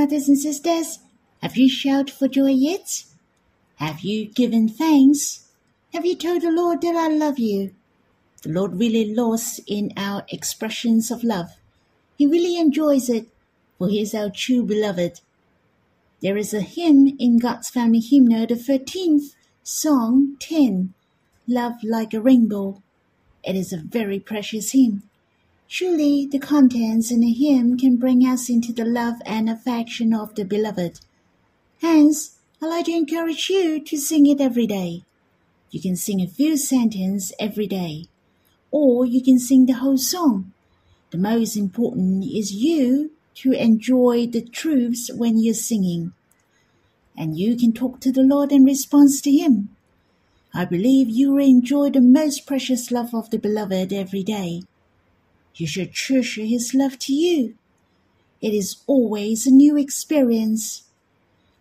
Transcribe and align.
brothers 0.00 0.28
and 0.28 0.38
sisters? 0.38 1.00
Have 1.42 1.58
you 1.58 1.68
shouted 1.68 2.10
for 2.10 2.26
joy 2.26 2.52
yet? 2.52 3.04
Have 3.76 4.00
you 4.00 4.24
given 4.24 4.66
thanks? 4.66 5.46
Have 5.92 6.06
you 6.06 6.16
told 6.16 6.40
the 6.40 6.50
Lord 6.50 6.80
that 6.80 6.96
I 6.96 7.08
love 7.08 7.38
you? 7.38 7.74
The 8.40 8.48
Lord 8.48 8.80
really 8.80 9.14
loves 9.14 9.60
in 9.66 9.92
our 9.98 10.24
expressions 10.30 11.10
of 11.10 11.22
love. 11.22 11.50
He 12.16 12.26
really 12.26 12.56
enjoys 12.56 13.10
it, 13.10 13.26
for 13.76 13.90
He 13.90 14.00
is 14.00 14.14
our 14.14 14.30
true 14.30 14.62
beloved. 14.62 15.20
There 16.22 16.38
is 16.38 16.54
a 16.54 16.62
hymn 16.62 17.14
in 17.18 17.38
God's 17.38 17.68
Family 17.68 18.00
Hymnal, 18.00 18.46
the 18.46 18.54
13th, 18.54 19.34
Song 19.62 20.36
10, 20.40 20.94
Love 21.46 21.74
Like 21.84 22.14
a 22.14 22.22
Rainbow. 22.22 22.82
It 23.44 23.54
is 23.54 23.70
a 23.70 23.76
very 23.76 24.18
precious 24.18 24.72
hymn. 24.72 25.02
Surely 25.72 26.26
the 26.26 26.40
contents 26.40 27.12
in 27.12 27.22
a 27.22 27.32
hymn 27.32 27.78
can 27.78 27.94
bring 27.94 28.22
us 28.22 28.50
into 28.50 28.72
the 28.72 28.84
love 28.84 29.22
and 29.24 29.48
affection 29.48 30.12
of 30.12 30.34
the 30.34 30.44
beloved. 30.44 30.98
Hence, 31.80 32.32
I'd 32.60 32.66
like 32.66 32.86
to 32.86 32.92
encourage 32.92 33.48
you 33.48 33.78
to 33.84 33.96
sing 33.96 34.26
it 34.26 34.40
every 34.40 34.66
day. 34.66 35.04
You 35.70 35.80
can 35.80 35.94
sing 35.94 36.20
a 36.20 36.26
few 36.26 36.56
sentences 36.56 37.32
every 37.38 37.68
day, 37.68 38.06
or 38.72 39.06
you 39.06 39.22
can 39.22 39.38
sing 39.38 39.66
the 39.66 39.74
whole 39.74 39.96
song. 39.96 40.52
The 41.12 41.18
most 41.18 41.56
important 41.56 42.24
is 42.24 42.52
you 42.52 43.12
to 43.36 43.52
enjoy 43.52 44.26
the 44.26 44.42
truths 44.42 45.08
when 45.14 45.38
you're 45.38 45.54
singing. 45.54 46.12
And 47.16 47.38
you 47.38 47.54
can 47.54 47.72
talk 47.72 48.00
to 48.00 48.10
the 48.10 48.24
Lord 48.24 48.50
in 48.50 48.64
response 48.64 49.20
to 49.20 49.30
Him. 49.30 49.68
I 50.52 50.64
believe 50.64 51.08
you 51.08 51.30
will 51.30 51.44
enjoy 51.44 51.90
the 51.90 52.00
most 52.00 52.44
precious 52.44 52.90
love 52.90 53.14
of 53.14 53.30
the 53.30 53.38
Beloved 53.38 53.92
every 53.92 54.24
day. 54.24 54.64
You 55.54 55.66
should 55.66 55.92
treasure 55.92 56.44
His 56.44 56.74
love 56.74 56.98
to 57.00 57.12
you. 57.12 57.54
It 58.40 58.54
is 58.54 58.78
always 58.86 59.46
a 59.46 59.50
new 59.50 59.76
experience. 59.76 60.84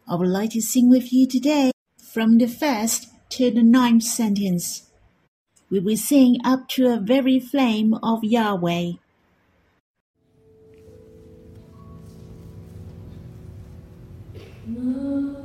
I 0.08 0.16
would 0.16 0.30
like 0.30 0.52
to 0.52 0.62
sing 0.62 0.90
with 0.90 1.12
you 1.12 1.28
today 1.28 1.72
from 1.98 2.38
the 2.38 2.48
first 2.48 3.10
to 3.32 3.52
the 3.52 3.64
ninth 3.64 4.04
sentence. 4.04 4.90
We 5.70 5.80
will 5.80 5.98
sing 5.98 6.40
up 6.44 6.68
to 6.70 6.88
a 6.88 7.00
very 7.00 7.40
flame 7.40 7.94
of 8.02 8.24
Yahweh. 8.24 8.94
Most 14.66 15.39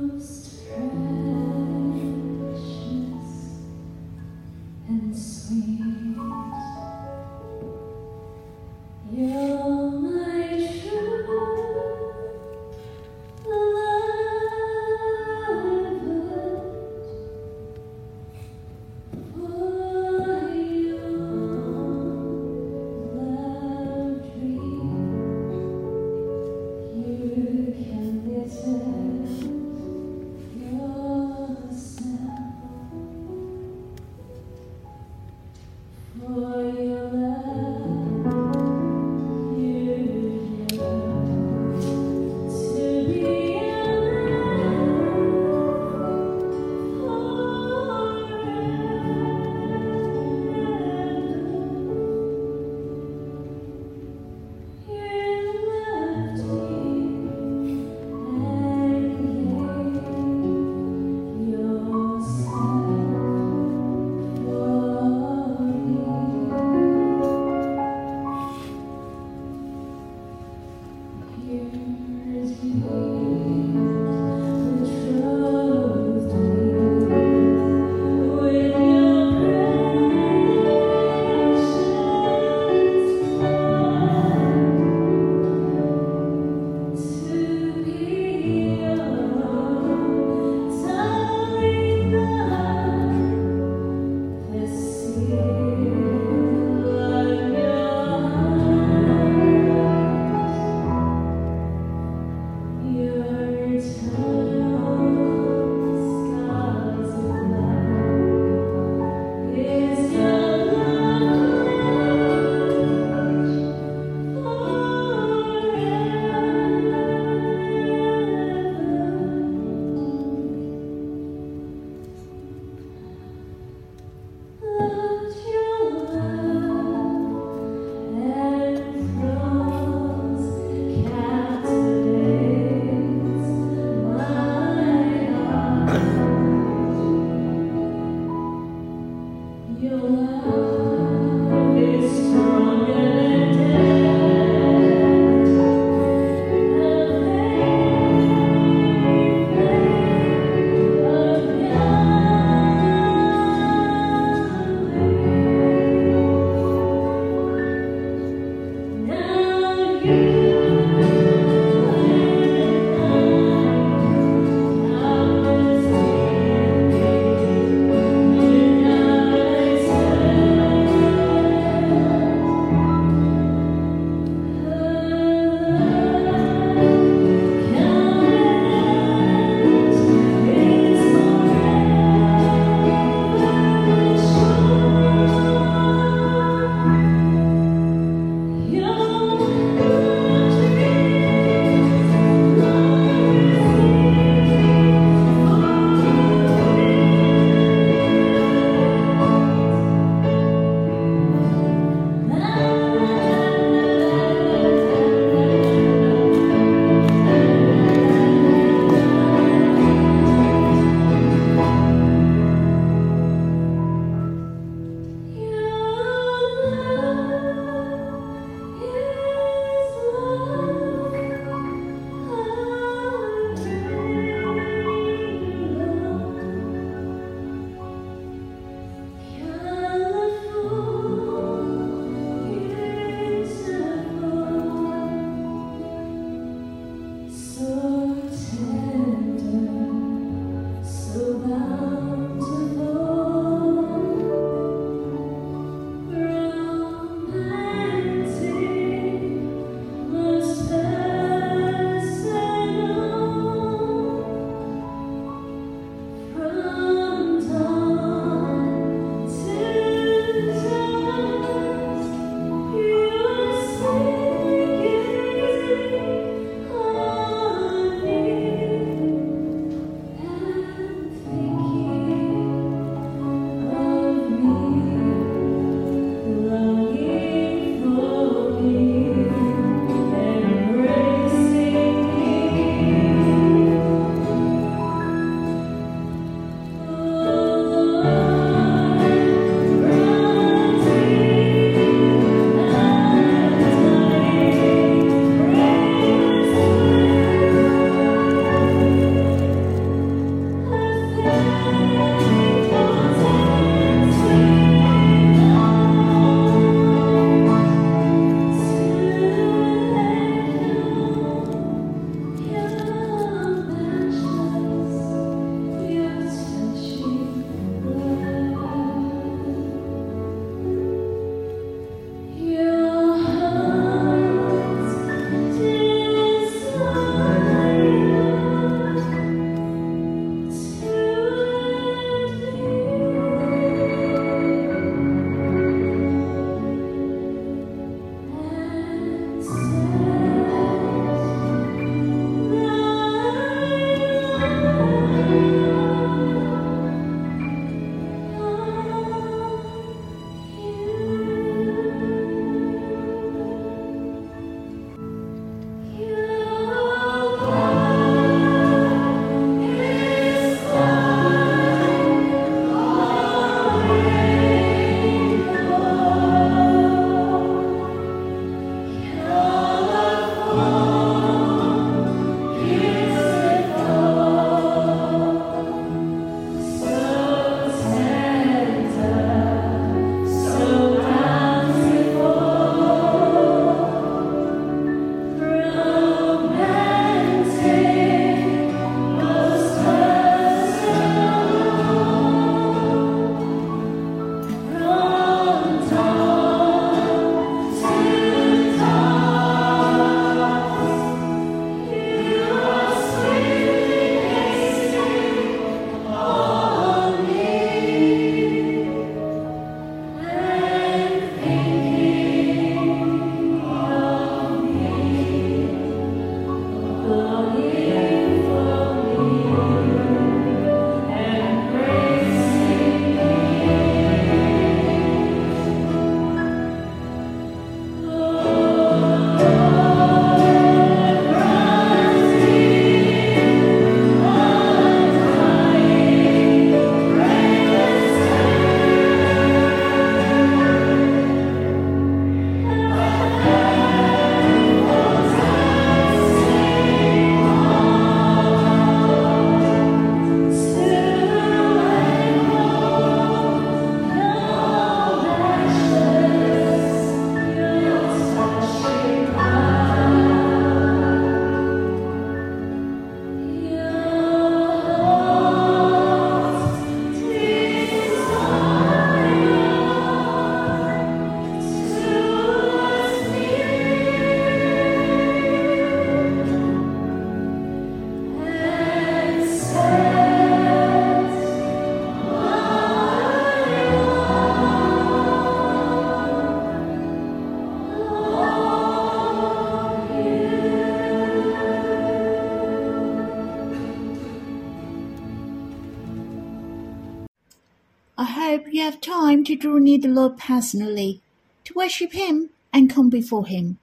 near 499.95 500.01
the 500.01 500.21
Lord 500.21 500.37
personally, 500.37 501.21
to 501.63 501.73
worship 501.73 502.11
Him 502.11 502.49
and 502.73 502.89
come 502.89 503.09
before 503.09 503.47
Him. 503.47 503.77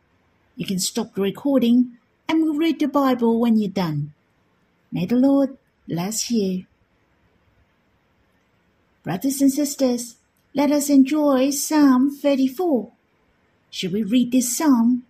You 0.57 0.67
can 0.67 0.79
stop 0.79 1.15
the 1.15 1.23
recording 1.23 1.93
and 2.29 2.43
we'll 2.43 2.55
read 2.55 2.81
the 2.81 2.89
Bible 2.89 3.41
when 3.41 3.59
you're 3.59 3.71
done. 3.71 4.13
May 4.91 5.07
the 5.07 5.17
Lord 5.17 5.57
bless 5.89 6.31
you. 6.31 6.67
Brothers 9.03 9.41
and 9.41 9.51
sisters, 9.51 10.17
let 10.55 10.71
us 10.71 10.91
enjoy 10.91 11.51
Psalm 11.51 12.11
34. 12.15 12.93
Should 13.71 13.93
we 13.93 14.03
read 14.03 14.33
this 14.33 14.57
psalm? 14.57 15.05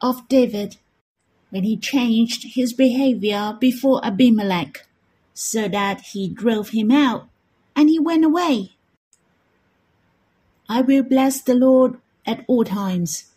Of 0.00 0.28
David 0.28 0.76
when 1.50 1.64
he 1.64 1.76
changed 1.76 2.54
his 2.54 2.72
behavior 2.72 3.56
before 3.58 4.04
Abimelech 4.04 4.86
so 5.34 5.68
that 5.68 6.00
he 6.12 6.28
drove 6.28 6.70
him 6.70 6.90
out 6.90 7.28
and 7.74 7.88
he 7.88 7.98
went 7.98 8.24
away. 8.24 8.75
I 10.68 10.80
will 10.80 11.02
bless 11.02 11.40
the 11.40 11.54
Lord 11.54 11.98
at 12.26 12.44
all 12.48 12.64
times. 12.64 13.32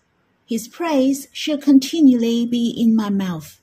His 0.47 0.67
praise 0.67 1.27
shall 1.31 1.57
continually 1.57 2.45
be 2.45 2.69
in 2.69 2.95
my 2.95 3.09
mouth. 3.09 3.59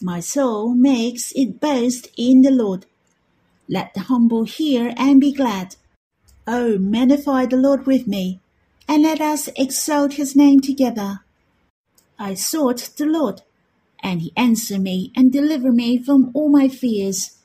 My 0.00 0.20
soul 0.20 0.74
makes 0.74 1.32
it 1.32 1.60
boast 1.60 2.08
in 2.16 2.42
the 2.42 2.50
Lord. 2.50 2.86
Let 3.68 3.94
the 3.94 4.00
humble 4.00 4.44
hear 4.44 4.94
and 4.96 5.20
be 5.20 5.32
glad. 5.32 5.76
Oh, 6.46 6.78
magnify 6.78 7.46
the 7.46 7.56
Lord 7.56 7.86
with 7.86 8.06
me, 8.06 8.40
and 8.88 9.02
let 9.02 9.20
us 9.20 9.48
exalt 9.56 10.14
his 10.14 10.36
name 10.36 10.60
together. 10.60 11.20
I 12.18 12.34
sought 12.34 12.90
the 12.96 13.06
Lord, 13.06 13.42
and 14.02 14.20
he 14.20 14.32
answered 14.36 14.80
me 14.80 15.12
and 15.16 15.32
delivered 15.32 15.74
me 15.74 16.02
from 16.02 16.30
all 16.34 16.48
my 16.48 16.68
fears. 16.68 17.38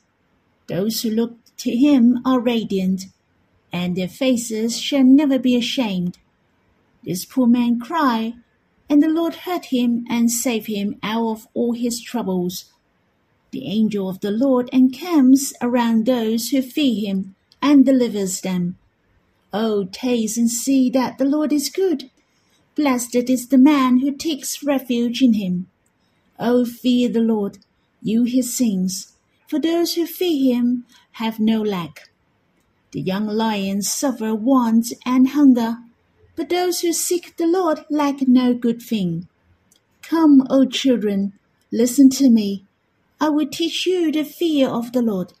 Those 0.68 1.02
who 1.02 1.10
look 1.10 1.36
to 1.58 1.76
him 1.76 2.20
are 2.24 2.40
radiant, 2.40 3.06
and 3.72 3.96
their 3.96 4.08
faces 4.08 4.78
shall 4.78 5.04
never 5.04 5.38
be 5.38 5.56
ashamed. 5.56 6.18
This 7.04 7.24
poor 7.24 7.46
man 7.46 7.78
cried, 7.78 8.34
and 8.88 9.02
the 9.02 9.08
Lord 9.08 9.34
heard 9.34 9.66
him 9.66 10.04
and 10.08 10.30
saved 10.30 10.66
him 10.66 10.96
out 11.02 11.26
of 11.26 11.48
all 11.54 11.72
his 11.72 12.00
troubles. 12.00 12.66
The 13.50 13.66
angel 13.66 14.08
of 14.08 14.20
the 14.20 14.30
Lord 14.30 14.68
encamps 14.72 15.54
around 15.62 16.04
those 16.04 16.50
who 16.50 16.60
fear 16.60 17.08
him 17.08 17.34
and 17.62 17.84
delivers 17.84 18.40
them. 18.40 18.76
Oh, 19.52 19.84
taste 19.90 20.36
and 20.36 20.50
see 20.50 20.90
that 20.90 21.18
the 21.18 21.24
Lord 21.24 21.52
is 21.52 21.70
good. 21.70 22.10
Blessed 22.74 23.14
is 23.14 23.48
the 23.48 23.58
man 23.58 23.98
who 23.98 24.12
takes 24.12 24.62
refuge 24.62 25.22
in 25.22 25.34
him. 25.34 25.68
Oh, 26.38 26.64
fear 26.64 27.08
the 27.08 27.20
Lord, 27.20 27.58
you 28.02 28.24
his 28.24 28.54
saints, 28.54 29.14
for 29.48 29.58
those 29.58 29.94
who 29.94 30.06
fear 30.06 30.54
him 30.54 30.84
have 31.12 31.40
no 31.40 31.62
lack. 31.62 32.10
The 32.92 33.00
young 33.00 33.26
lions 33.26 33.88
suffer 33.90 34.34
want 34.34 34.92
and 35.04 35.28
hunger, 35.28 35.76
but 36.36 36.48
those 36.48 36.80
who 36.80 36.92
seek 36.92 37.36
the 37.36 37.46
Lord 37.46 37.84
lack 37.90 38.26
no 38.26 38.54
good 38.54 38.80
thing. 38.80 39.28
Come, 40.02 40.46
O 40.48 40.64
children, 40.64 41.34
listen 41.70 42.08
to 42.10 42.30
me. 42.30 42.64
I 43.20 43.28
will 43.28 43.48
teach 43.48 43.84
you 43.84 44.10
the 44.10 44.24
fear 44.24 44.68
of 44.68 44.92
the 44.92 45.02
Lord. 45.02 45.34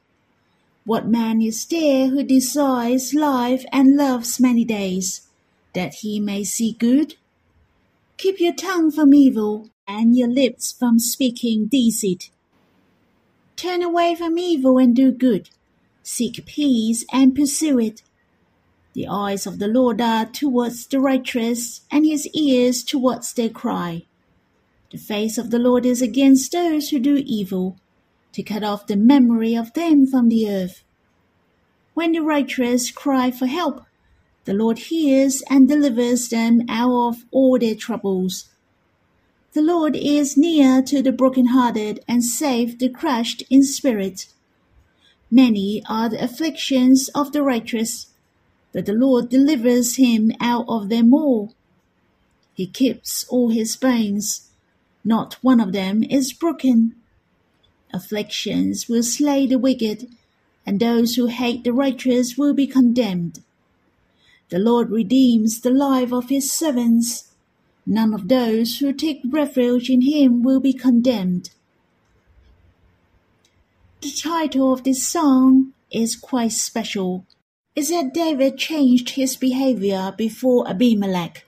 What 0.84 1.06
man 1.06 1.40
is 1.40 1.64
there 1.66 2.08
who 2.08 2.22
desires 2.22 3.14
life 3.14 3.64
and 3.72 3.96
loves 3.96 4.40
many 4.40 4.64
days, 4.64 5.28
that 5.74 5.94
he 5.94 6.20
may 6.20 6.44
see 6.44 6.72
good? 6.72 7.14
Keep 8.18 8.40
your 8.40 8.54
tongue 8.54 8.90
from 8.90 9.14
evil 9.14 9.70
and 9.86 10.16
your 10.16 10.28
lips 10.28 10.72
from 10.72 10.98
speaking 10.98 11.66
deceit. 11.66 12.30
Turn 13.56 13.82
away 13.82 14.14
from 14.14 14.38
evil 14.38 14.76
and 14.76 14.94
do 14.94 15.12
good. 15.12 15.50
Seek 16.10 16.46
peace 16.46 17.04
and 17.12 17.36
pursue 17.36 17.78
it. 17.78 18.02
The 18.94 19.06
eyes 19.06 19.46
of 19.46 19.58
the 19.58 19.68
Lord 19.68 20.00
are 20.00 20.24
towards 20.24 20.86
the 20.86 21.00
righteous, 21.00 21.82
and 21.90 22.06
his 22.06 22.26
ears 22.28 22.82
towards 22.82 23.34
their 23.34 23.50
cry. 23.50 24.06
The 24.90 24.96
face 24.96 25.36
of 25.36 25.50
the 25.50 25.58
Lord 25.58 25.84
is 25.84 26.00
against 26.00 26.52
those 26.52 26.88
who 26.88 26.98
do 26.98 27.22
evil, 27.26 27.76
to 28.32 28.42
cut 28.42 28.64
off 28.64 28.86
the 28.86 28.96
memory 28.96 29.54
of 29.54 29.74
them 29.74 30.06
from 30.06 30.30
the 30.30 30.48
earth. 30.48 30.82
When 31.92 32.12
the 32.12 32.22
righteous 32.22 32.90
cry 32.90 33.30
for 33.30 33.46
help, 33.46 33.84
the 34.46 34.54
Lord 34.54 34.78
hears 34.78 35.42
and 35.50 35.68
delivers 35.68 36.30
them 36.30 36.62
out 36.70 37.08
of 37.08 37.24
all 37.30 37.58
their 37.58 37.74
troubles. 37.74 38.48
The 39.52 39.62
Lord 39.62 39.94
is 39.94 40.38
near 40.38 40.80
to 40.82 41.02
the 41.02 41.12
brokenhearted 41.12 42.02
and 42.08 42.24
save 42.24 42.78
the 42.78 42.88
crushed 42.88 43.42
in 43.50 43.62
spirit. 43.62 44.26
Many 45.30 45.82
are 45.88 46.08
the 46.08 46.22
afflictions 46.22 47.08
of 47.14 47.32
the 47.32 47.42
righteous, 47.42 48.06
but 48.72 48.86
the 48.86 48.94
Lord 48.94 49.28
delivers 49.28 49.96
him 49.96 50.32
out 50.40 50.64
of 50.68 50.88
them 50.88 51.12
all. 51.12 51.54
He 52.54 52.66
keeps 52.66 53.24
all 53.28 53.50
his 53.50 53.76
bones, 53.76 54.48
not 55.04 55.34
one 55.42 55.60
of 55.60 55.72
them 55.72 56.02
is 56.02 56.32
broken. 56.32 56.94
Afflictions 57.92 58.88
will 58.88 59.02
slay 59.02 59.46
the 59.46 59.58
wicked, 59.58 60.08
and 60.66 60.80
those 60.80 61.14
who 61.14 61.26
hate 61.26 61.64
the 61.64 61.72
righteous 61.72 62.36
will 62.36 62.54
be 62.54 62.66
condemned. 62.66 63.42
The 64.50 64.58
Lord 64.58 64.90
redeems 64.90 65.60
the 65.60 65.70
life 65.70 66.12
of 66.12 66.30
his 66.30 66.50
servants. 66.50 67.32
None 67.86 68.14
of 68.14 68.28
those 68.28 68.78
who 68.78 68.92
take 68.92 69.20
refuge 69.28 69.90
in 69.90 70.02
him 70.02 70.42
will 70.42 70.60
be 70.60 70.72
condemned. 70.72 71.50
The 74.00 74.12
title 74.12 74.72
of 74.72 74.84
this 74.84 75.08
song 75.08 75.72
is 75.90 76.14
quite 76.14 76.52
special. 76.52 77.26
Is 77.74 77.88
that 77.88 78.14
David 78.14 78.56
changed 78.56 79.10
his 79.10 79.36
behavior 79.36 80.14
before 80.16 80.68
Abimelech. 80.68 81.44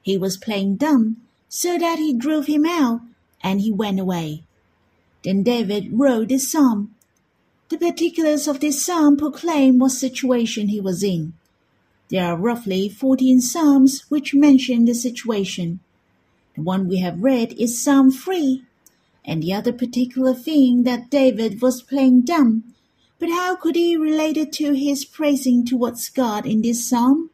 He 0.00 0.16
was 0.16 0.38
playing 0.38 0.76
dumb, 0.76 1.18
so 1.50 1.76
that 1.76 1.98
he 1.98 2.14
drove 2.14 2.46
him 2.46 2.64
out, 2.64 3.02
and 3.42 3.60
he 3.60 3.70
went 3.70 4.00
away. 4.00 4.44
Then 5.24 5.42
David 5.42 5.90
wrote 5.92 6.28
this 6.28 6.50
psalm. 6.50 6.94
The 7.68 7.76
particulars 7.76 8.48
of 8.48 8.60
this 8.60 8.82
psalm 8.82 9.18
proclaim 9.18 9.78
what 9.78 9.92
situation 9.92 10.68
he 10.68 10.80
was 10.80 11.02
in. 11.02 11.34
There 12.08 12.24
are 12.24 12.36
roughly 12.36 12.88
14 12.88 13.42
psalms 13.42 14.06
which 14.08 14.34
mention 14.34 14.86
the 14.86 14.94
situation. 14.94 15.80
The 16.56 16.62
one 16.62 16.88
we 16.88 17.00
have 17.00 17.22
read 17.22 17.52
is 17.58 17.82
Psalm 17.82 18.10
3, 18.10 18.64
and 19.30 19.44
the 19.44 19.54
other 19.54 19.72
particular 19.72 20.34
thing 20.34 20.82
that 20.82 21.08
David 21.08 21.62
was 21.62 21.82
playing 21.82 22.22
dumb. 22.22 22.74
But 23.20 23.28
how 23.28 23.54
could 23.54 23.76
he 23.76 23.96
relate 23.96 24.36
it 24.36 24.52
to 24.54 24.72
his 24.72 25.04
praising 25.04 25.64
towards 25.64 26.08
God 26.08 26.46
in 26.46 26.62
this 26.62 26.84
psalm? 26.88 27.30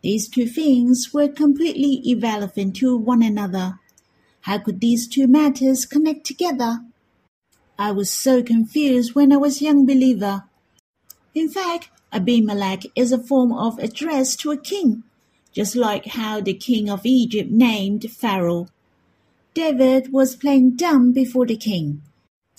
These 0.00 0.26
two 0.26 0.46
things 0.46 1.12
were 1.12 1.28
completely 1.28 2.00
irrelevant 2.10 2.76
to 2.76 2.96
one 2.96 3.22
another. 3.22 3.78
How 4.40 4.56
could 4.56 4.80
these 4.80 5.06
two 5.06 5.26
matters 5.26 5.84
connect 5.84 6.24
together? 6.24 6.78
I 7.78 7.92
was 7.92 8.10
so 8.10 8.42
confused 8.42 9.14
when 9.14 9.34
I 9.34 9.36
was 9.36 9.60
a 9.60 9.64
young 9.64 9.84
believer. 9.84 10.44
In 11.34 11.50
fact, 11.50 11.90
Abimelech 12.10 12.84
is 12.96 13.12
a 13.12 13.22
form 13.22 13.52
of 13.52 13.78
address 13.78 14.34
to 14.36 14.50
a 14.50 14.56
king, 14.56 15.02
just 15.52 15.76
like 15.76 16.06
how 16.06 16.40
the 16.40 16.54
king 16.54 16.88
of 16.88 17.04
Egypt 17.04 17.50
named 17.50 18.10
Pharaoh. 18.10 18.68
David 19.54 20.12
was 20.12 20.34
playing 20.34 20.76
dumb 20.76 21.12
before 21.12 21.44
the 21.44 21.56
king. 21.56 22.02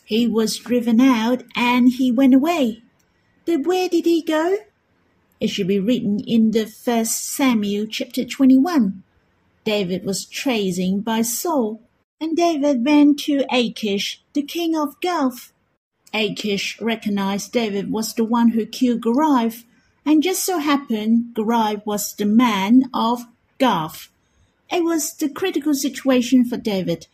He 0.06 0.28
was 0.28 0.58
driven 0.58 1.02
out 1.02 1.44
and 1.56 1.90
he 1.90 2.12
went 2.12 2.36
away. 2.36 2.84
But 3.46 3.66
where 3.66 3.90
did 3.90 4.06
he 4.06 4.22
go? 4.22 4.58
It 5.40 5.48
should 5.48 5.68
be 5.68 5.80
written 5.80 6.20
in 6.20 6.52
the 6.52 6.68
first 6.68 7.26
Samuel 7.26 7.88
chapter 7.88 8.24
21. 8.24 9.04
David 9.66 10.06
was 10.06 10.26
chasing 10.26 11.02
by 11.02 11.24
Saul, 11.24 11.82
and 12.22 12.38
David 12.38 12.86
went 12.86 13.20
to 13.22 13.44
Achish, 13.52 14.22
the 14.34 14.44
king 14.44 14.76
of 14.76 15.00
Gath. 15.02 15.52
Achish 16.14 16.80
recognized 16.80 17.52
David 17.52 17.92
was 17.92 18.14
the 18.14 18.24
one 18.24 18.50
who 18.50 18.68
killed 18.68 19.02
Goliath, 19.02 19.66
and 20.06 20.22
just 20.22 20.46
so 20.46 20.60
happened 20.60 21.34
Goliath 21.34 21.86
was 21.86 22.14
the 22.14 22.26
man 22.26 22.84
of 22.94 23.26
Gath. 23.58 24.10
It 24.72 24.84
was 24.84 25.14
the 25.14 25.30
critical 25.30 25.74
situation 25.74 26.46
for 26.46 26.58
David, 26.58 27.08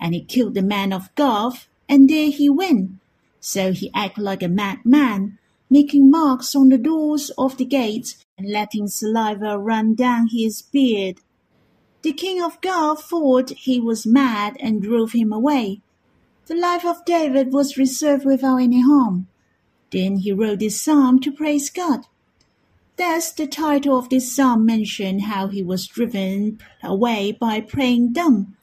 and 0.00 0.14
he 0.14 0.22
killed 0.22 0.54
the 0.54 0.62
man 0.62 0.92
of 0.92 1.14
Gath, 1.14 1.68
and 1.88 2.08
there 2.08 2.30
he 2.30 2.48
went. 2.48 2.92
So 3.40 3.72
he 3.72 3.90
acted 3.94 4.22
like 4.22 4.42
a 4.42 4.48
madman, 4.48 5.38
making 5.70 6.10
marks 6.10 6.54
on 6.54 6.68
the 6.68 6.78
doors 6.78 7.30
of 7.38 7.56
the 7.56 7.64
gates 7.64 8.24
and 8.36 8.50
letting 8.50 8.88
saliva 8.88 9.58
run 9.58 9.94
down 9.94 10.28
his 10.30 10.62
beard. 10.62 11.20
The 12.02 12.12
king 12.12 12.42
of 12.42 12.60
Gath 12.60 13.04
thought 13.04 13.50
he 13.50 13.80
was 13.80 14.06
mad 14.06 14.56
and 14.60 14.82
drove 14.82 15.12
him 15.12 15.32
away. 15.32 15.80
The 16.46 16.54
life 16.54 16.84
of 16.84 17.04
David 17.04 17.52
was 17.52 17.76
reserved 17.76 18.24
without 18.24 18.58
any 18.58 18.82
harm. 18.82 19.26
Then 19.90 20.16
he 20.18 20.32
wrote 20.32 20.60
this 20.60 20.80
psalm 20.80 21.20
to 21.20 21.32
praise 21.32 21.70
God. 21.70 22.06
Thus, 22.96 23.30
the 23.30 23.46
title 23.46 23.98
of 23.98 24.08
this 24.08 24.34
psalm 24.34 24.64
mentioned 24.64 25.22
how 25.22 25.48
he 25.48 25.62
was 25.62 25.86
driven 25.86 26.58
away 26.82 27.32
by 27.32 27.60
praying 27.60 28.14
dumb. 28.14 28.56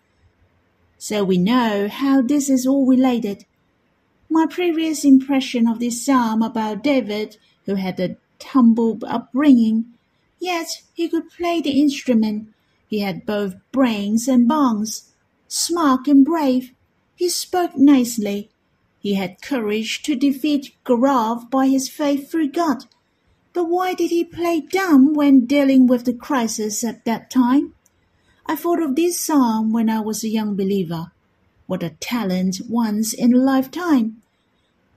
So 0.98 1.24
we 1.24 1.38
know 1.38 1.88
how 1.88 2.22
this 2.22 2.50
is 2.50 2.66
all 2.66 2.88
related. 2.88 3.46
My 4.30 4.48
previous 4.48 5.06
impression 5.06 5.68
of 5.68 5.80
this 5.80 6.04
psalm 6.04 6.42
about 6.42 6.84
David, 6.84 7.38
who 7.66 7.76
had 7.76 8.00
a 8.00 8.18
humble 8.44 8.98
upbringing, 9.06 9.86
yet 10.40 10.82
he 10.94 11.08
could 11.08 11.30
play 11.30 11.62
the 11.62 11.80
instrument. 11.80 12.50
He 12.88 13.00
had 13.00 13.28
both 13.28 13.56
brains 13.72 14.28
and 14.28 14.48
bones, 14.48 15.12
smart 15.48 16.08
and 16.08 16.26
brave. 16.26 16.74
He 17.16 17.30
spoke 17.30 17.78
nicely. 17.78 18.50
He 19.00 19.14
had 19.14 19.42
courage 19.42 20.02
to 20.04 20.16
defeat 20.16 20.76
Goliath 20.84 21.50
by 21.52 21.68
his 21.68 21.88
faith 21.88 22.32
through 22.32 22.50
God. 22.50 22.86
But 23.54 23.66
why 23.66 23.94
did 23.94 24.10
he 24.10 24.24
play 24.24 24.62
dumb 24.62 25.14
when 25.14 25.46
dealing 25.46 25.86
with 25.86 26.06
the 26.06 26.14
crisis 26.14 26.84
at 26.84 27.06
that 27.06 27.30
time? 27.30 27.76
I 28.46 28.56
thought 28.56 28.82
of 28.82 28.96
this 28.96 29.20
psalm 29.20 29.72
when 29.72 29.90
I 29.90 30.00
was 30.00 30.24
a 30.24 30.30
young 30.30 30.56
believer. 30.56 31.12
What 31.68 31.84
a 31.84 31.92
talent 31.92 32.62
once 32.68 33.14
in 33.14 33.34
a 33.34 33.38
lifetime! 33.38 34.22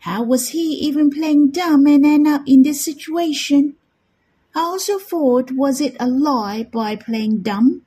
How 0.00 0.22
was 0.22 0.48
he 0.48 0.72
even 0.74 1.10
playing 1.10 1.50
dumb 1.50 1.86
and 1.86 2.04
end 2.04 2.26
up 2.26 2.42
in 2.46 2.62
this 2.62 2.80
situation? 2.80 3.76
I 4.54 4.60
also 4.60 4.98
thought, 4.98 5.52
was 5.52 5.80
it 5.80 5.94
a 6.00 6.08
lie 6.08 6.64
by 6.64 6.96
playing 6.96 7.42
dumb? 7.42 7.82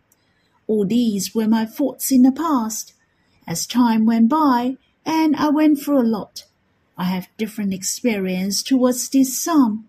All 0.67 0.85
these 0.85 1.33
were 1.33 1.47
my 1.47 1.65
thoughts 1.65 2.11
in 2.11 2.21
the 2.21 2.31
past. 2.31 2.93
As 3.47 3.65
time 3.65 4.05
went 4.05 4.29
by, 4.29 4.77
and 5.03 5.35
I 5.35 5.49
went 5.49 5.79
through 5.79 6.01
a 6.01 6.03
lot, 6.03 6.45
I 6.95 7.05
have 7.05 7.27
different 7.37 7.73
experience 7.73 8.61
towards 8.61 9.09
this 9.09 9.35
psalm. 9.35 9.88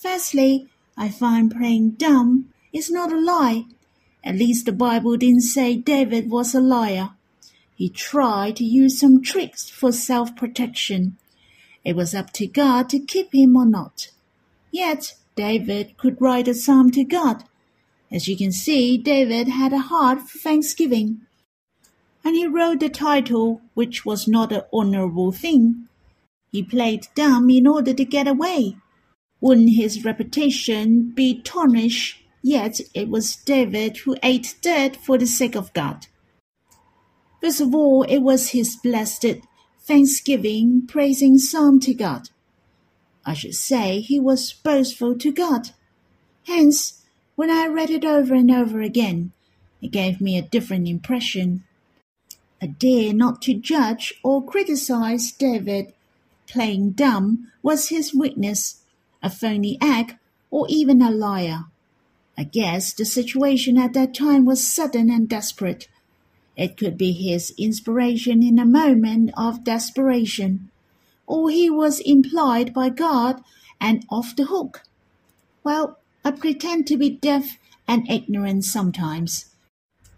Firstly, 0.00 0.66
I 0.96 1.10
find 1.10 1.50
playing 1.54 1.90
dumb 1.98 2.48
is 2.72 2.90
not 2.90 3.12
a 3.12 3.20
lie. 3.20 3.66
At 4.24 4.36
least 4.36 4.64
the 4.64 4.72
Bible 4.72 5.18
didn't 5.18 5.42
say 5.42 5.76
David 5.76 6.30
was 6.30 6.54
a 6.54 6.60
liar. 6.60 7.10
He 7.74 7.90
tried 7.90 8.56
to 8.56 8.64
use 8.64 8.98
some 8.98 9.22
tricks 9.22 9.68
for 9.68 9.92
self 9.92 10.34
protection. 10.34 11.18
It 11.84 11.96
was 11.96 12.14
up 12.14 12.32
to 12.34 12.46
God 12.46 12.88
to 12.88 12.98
keep 12.98 13.34
him 13.34 13.54
or 13.54 13.66
not. 13.66 14.08
Yet 14.70 15.16
David 15.36 15.98
could 15.98 16.18
write 16.18 16.48
a 16.48 16.54
psalm 16.54 16.90
to 16.92 17.04
God. 17.04 17.44
As 18.10 18.26
you 18.26 18.38
can 18.38 18.52
see, 18.52 18.96
David 18.96 19.48
had 19.48 19.74
a 19.74 19.88
heart 19.90 20.22
for 20.22 20.38
thanksgiving. 20.38 21.26
And 22.24 22.36
he 22.36 22.46
wrote 22.46 22.80
the 22.80 22.88
title, 22.88 23.60
which 23.74 24.06
was 24.06 24.26
not 24.26 24.50
an 24.50 24.62
honorable 24.72 25.30
thing. 25.30 25.88
He 26.50 26.62
played 26.62 27.08
dumb 27.14 27.50
in 27.50 27.66
order 27.66 27.92
to 27.92 28.04
get 28.06 28.26
away. 28.26 28.76
Wouldn't 29.40 29.74
his 29.74 30.04
reputation 30.04 31.10
be 31.10 31.40
tarnished? 31.40 32.22
Yet 32.42 32.80
it 32.94 33.08
was 33.08 33.36
David 33.36 33.98
who 33.98 34.16
ate 34.22 34.54
dirt 34.62 34.96
for 34.96 35.18
the 35.18 35.26
sake 35.26 35.54
of 35.54 35.72
God. 35.72 36.06
First 37.40 37.60
of 37.60 37.74
all, 37.74 38.02
it 38.02 38.18
was 38.18 38.50
his 38.50 38.76
blessed 38.76 39.36
thanksgiving, 39.80 40.86
praising 40.86 41.38
psalm 41.38 41.80
to 41.80 41.94
God. 41.94 42.28
I 43.24 43.34
should 43.34 43.54
say 43.54 44.00
he 44.00 44.18
was 44.18 44.52
boastful 44.52 45.16
to 45.18 45.32
God. 45.32 45.70
Hence, 46.46 47.02
when 47.36 47.50
I 47.50 47.66
read 47.66 47.90
it 47.90 48.04
over 48.04 48.34
and 48.34 48.50
over 48.50 48.80
again, 48.80 49.32
it 49.80 49.90
gave 49.90 50.20
me 50.20 50.36
a 50.36 50.42
different 50.42 50.88
impression. 50.88 51.64
I 52.62 52.66
dare 52.66 53.14
not 53.14 53.40
to 53.42 53.54
judge 53.54 54.14
or 54.22 54.44
criticize 54.44 55.32
David. 55.32 55.94
Playing 56.46 56.90
dumb 56.90 57.50
was 57.62 57.88
his 57.88 58.14
weakness, 58.14 58.79
a 59.22 59.30
phony 59.30 59.78
act, 59.80 60.14
or 60.50 60.66
even 60.68 61.02
a 61.02 61.10
liar. 61.10 61.64
I 62.36 62.44
guess 62.44 62.92
the 62.92 63.04
situation 63.04 63.76
at 63.76 63.92
that 63.92 64.14
time 64.14 64.44
was 64.44 64.66
sudden 64.66 65.10
and 65.10 65.28
desperate. 65.28 65.88
It 66.56 66.76
could 66.76 66.96
be 66.96 67.12
his 67.12 67.54
inspiration 67.58 68.42
in 68.42 68.58
a 68.58 68.66
moment 68.66 69.30
of 69.36 69.64
desperation, 69.64 70.70
or 71.26 71.50
he 71.50 71.70
was 71.70 72.00
implied 72.00 72.74
by 72.74 72.88
God 72.88 73.42
and 73.80 74.04
off 74.10 74.34
the 74.34 74.46
hook. 74.46 74.82
Well, 75.62 75.98
I 76.24 76.32
pretend 76.32 76.86
to 76.88 76.96
be 76.96 77.10
deaf 77.10 77.58
and 77.86 78.10
ignorant 78.10 78.64
sometimes. 78.64 79.46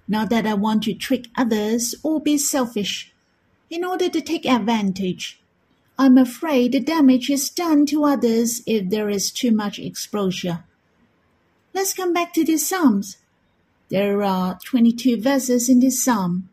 Not 0.09 0.31
that 0.31 0.47
I 0.47 0.55
want 0.55 0.85
to 0.85 0.95
trick 0.95 1.27
others 1.37 1.95
or 2.03 2.21
be 2.21 2.39
selfish. 2.39 3.13
In 3.71 3.85
order 3.85 4.09
to 4.09 4.21
take 4.21 4.47
advantage, 4.47 5.42
I'm 5.99 6.19
afraid 6.19 6.73
the 6.73 6.81
damage 6.81 7.31
is 7.31 7.51
done 7.51 7.87
to 7.87 8.05
others 8.05 8.63
if 8.67 8.91
there 8.91 9.09
is 9.09 9.31
too 9.31 9.53
much 9.53 9.79
exposure. 9.79 10.65
Let's 11.75 11.95
come 11.95 12.13
back 12.13 12.33
to 12.35 12.45
these 12.45 12.67
Psalms. 12.67 13.19
There 13.93 14.23
are 14.23 14.59
22 14.65 15.21
verses 15.21 15.69
in 15.69 15.81
this 15.81 16.03
psalm. 16.03 16.49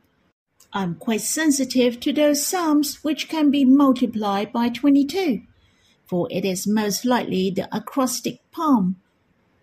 I'm 0.74 0.96
quite 0.96 1.22
sensitive 1.22 2.02
to 2.02 2.12
those 2.12 2.46
psalms 2.46 3.02
which 3.02 3.30
can 3.30 3.50
be 3.50 3.64
multiplied 3.64 4.52
by 4.52 4.68
22, 4.68 5.44
for 6.06 6.28
it 6.30 6.44
is 6.44 6.68
most 6.68 7.06
likely 7.06 7.50
the 7.50 7.74
acrostic 7.74 8.42
poem. 8.52 8.98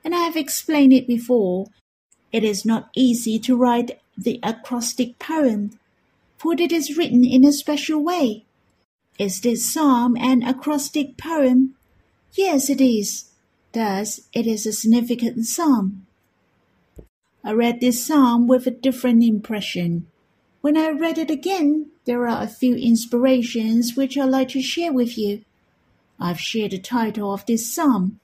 And 0.02 0.14
I 0.14 0.20
have 0.20 0.38
explained 0.38 0.94
it 0.94 1.06
before. 1.06 1.66
It 2.32 2.44
is 2.44 2.64
not 2.64 2.88
easy 2.96 3.38
to 3.40 3.54
write 3.54 4.00
the 4.16 4.40
acrostic 4.42 5.18
poem, 5.18 5.78
for 6.38 6.54
it 6.54 6.72
is 6.72 6.96
written 6.96 7.26
in 7.26 7.44
a 7.44 7.52
special 7.52 8.02
way. 8.02 8.45
Is 9.18 9.40
this 9.40 9.72
psalm 9.72 10.16
an 10.16 10.42
acrostic 10.42 11.16
poem? 11.16 11.74
Yes, 12.32 12.68
it 12.68 12.82
is. 12.82 13.30
Thus, 13.72 14.20
it 14.34 14.46
is 14.46 14.66
a 14.66 14.72
significant 14.72 15.46
psalm. 15.46 16.06
I 17.42 17.52
read 17.52 17.80
this 17.80 18.04
psalm 18.06 18.46
with 18.46 18.66
a 18.66 18.70
different 18.70 19.22
impression. 19.24 20.06
When 20.60 20.76
I 20.76 20.90
read 20.90 21.16
it 21.16 21.30
again, 21.30 21.90
there 22.04 22.26
are 22.28 22.42
a 22.42 22.48
few 22.48 22.74
inspirations 22.74 23.96
which 23.96 24.18
I'd 24.18 24.28
like 24.28 24.48
to 24.50 24.60
share 24.60 24.92
with 24.92 25.16
you. 25.16 25.44
I've 26.20 26.40
shared 26.40 26.72
the 26.72 26.78
title 26.78 27.32
of 27.32 27.46
this 27.46 27.72
psalm. 27.72 28.20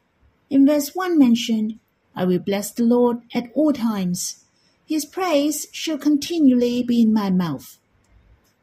In 0.51 0.67
verse 0.67 0.95
1 0.95 1.19
mentioned, 1.19 1.79
I 2.15 2.25
will 2.27 2.39
bless 2.39 2.71
the 2.71 2.85
Lord 2.85 3.19
at 3.35 3.51
all 3.55 3.73
times. 3.73 4.45
His 4.87 5.07
praise 5.07 5.69
shall 5.73 5.97
continually 5.97 6.83
be 6.83 7.01
in 7.01 7.15
my 7.15 7.31
mouth. 7.31 7.79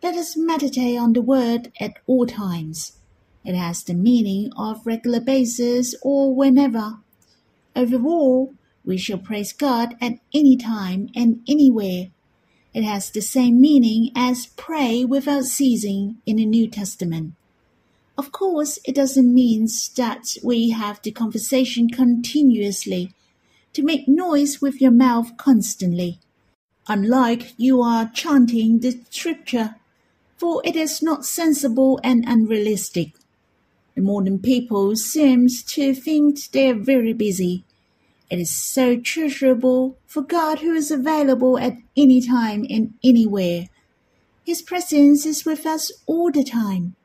Let 0.02 0.16
us 0.16 0.38
meditate 0.38 0.98
on 0.98 1.14
the 1.14 1.22
word 1.22 1.74
at 1.80 2.00
all 2.08 2.26
times. 2.26 2.94
It 3.44 3.56
has 3.56 3.84
the 3.84 3.94
meaning 3.94 4.52
of 4.58 4.88
regular 4.88 5.20
basis 5.20 5.94
or 6.02 6.34
whenever. 6.34 7.00
Overall, 7.76 8.54
we 8.86 8.98
shall 8.98 9.18
praise 9.18 9.52
God 9.52 9.96
at 10.02 10.20
any 10.34 10.56
time 10.56 11.10
and 11.16 11.42
anywhere. 11.48 12.12
It 12.74 12.84
has 12.84 13.10
the 13.10 13.22
same 13.22 13.60
meaning 13.60 14.12
as 14.16 14.48
pray 14.48 15.04
without 15.04 15.44
ceasing 15.46 16.18
in 16.26 16.38
the 16.38 16.46
New 16.46 16.70
Testament. 16.70 17.34
Of 18.18 18.32
course, 18.32 18.80
it 18.86 18.96
doesn't 18.96 19.34
mean 19.34 19.68
that 19.98 20.38
we 20.44 20.70
have 20.70 21.02
the 21.02 21.12
conversation 21.12 21.90
continuously, 21.90 23.14
to 23.74 23.84
make 23.84 24.08
noise 24.08 24.62
with 24.62 24.82
your 24.82 24.92
mouth 24.92 25.36
constantly. 25.38 26.20
unlike 26.90 27.54
you 27.56 27.82
are 27.82 28.10
chanting 28.14 28.80
the 28.80 29.00
scripture, 29.10 29.76
for 30.40 30.62
it 30.64 30.76
is 30.76 31.02
not 31.02 31.26
sensible 31.26 32.00
and 32.04 32.24
unrealistic. 32.26 33.12
The 33.96 34.02
modern 34.02 34.40
people 34.40 34.96
seems 34.96 35.62
to 35.74 35.94
think 35.94 36.52
they 36.52 36.70
are 36.70 36.74
very 36.74 37.12
busy. 37.12 37.66
It 38.30 38.40
is 38.40 38.50
so 38.50 38.98
treasurable 38.98 39.98
for 40.06 40.22
God 40.22 40.60
who 40.60 40.74
is 40.74 40.92
available 40.92 41.58
at 41.58 41.78
any 41.98 42.22
time 42.22 42.66
and 42.70 42.94
anywhere. 43.04 43.68
His 44.46 44.62
presence 44.62 45.26
is 45.26 45.46
with 45.46 45.66
us 45.66 45.92
all 46.06 46.32
the 46.32 46.44
time. 46.44 46.96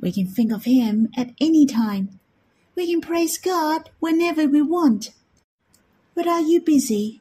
We 0.00 0.12
can 0.12 0.26
think 0.26 0.52
of 0.52 0.64
Him 0.64 1.08
at 1.16 1.30
any 1.40 1.64
time. 1.64 2.20
We 2.76 2.86
can 2.90 3.00
praise 3.00 3.38
God 3.38 3.90
whenever 3.98 4.46
we 4.46 4.60
want. 4.62 5.10
But 6.14 6.26
are 6.26 6.42
you 6.42 6.60
busy? 6.60 7.20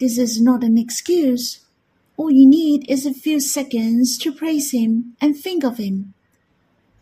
This 0.00 0.18
is 0.18 0.40
not 0.40 0.64
an 0.64 0.76
excuse. 0.78 1.60
All 2.18 2.32
you 2.32 2.48
need 2.48 2.90
is 2.90 3.06
a 3.06 3.14
few 3.14 3.38
seconds 3.38 4.18
to 4.18 4.32
praise 4.32 4.72
Him 4.72 5.14
and 5.20 5.36
think 5.36 5.62
of 5.62 5.78
Him. 5.78 6.14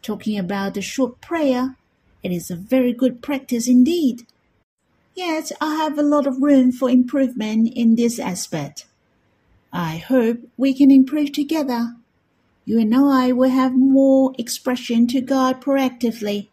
Talking 0.02 0.38
about 0.38 0.74
the 0.74 0.82
short 0.82 1.22
prayer, 1.22 1.74
it 2.22 2.30
is 2.30 2.50
a 2.50 2.54
very 2.54 2.92
good 2.92 3.22
practice 3.22 3.66
indeed. 3.66 4.26
Yet 5.14 5.52
I 5.58 5.76
have 5.76 5.98
a 5.98 6.02
lot 6.02 6.26
of 6.26 6.42
room 6.42 6.70
for 6.70 6.90
improvement 6.90 7.72
in 7.74 7.94
this 7.94 8.18
aspect. 8.18 8.84
I 9.72 9.96
hope 9.96 10.40
we 10.58 10.74
can 10.74 10.90
improve 10.90 11.32
together. 11.32 11.96
You 12.66 12.78
and 12.78 12.94
I 12.94 13.32
will 13.32 13.48
have 13.50 13.74
more 13.74 14.34
expression 14.38 15.06
to 15.06 15.22
God 15.22 15.62
proactively, 15.62 16.48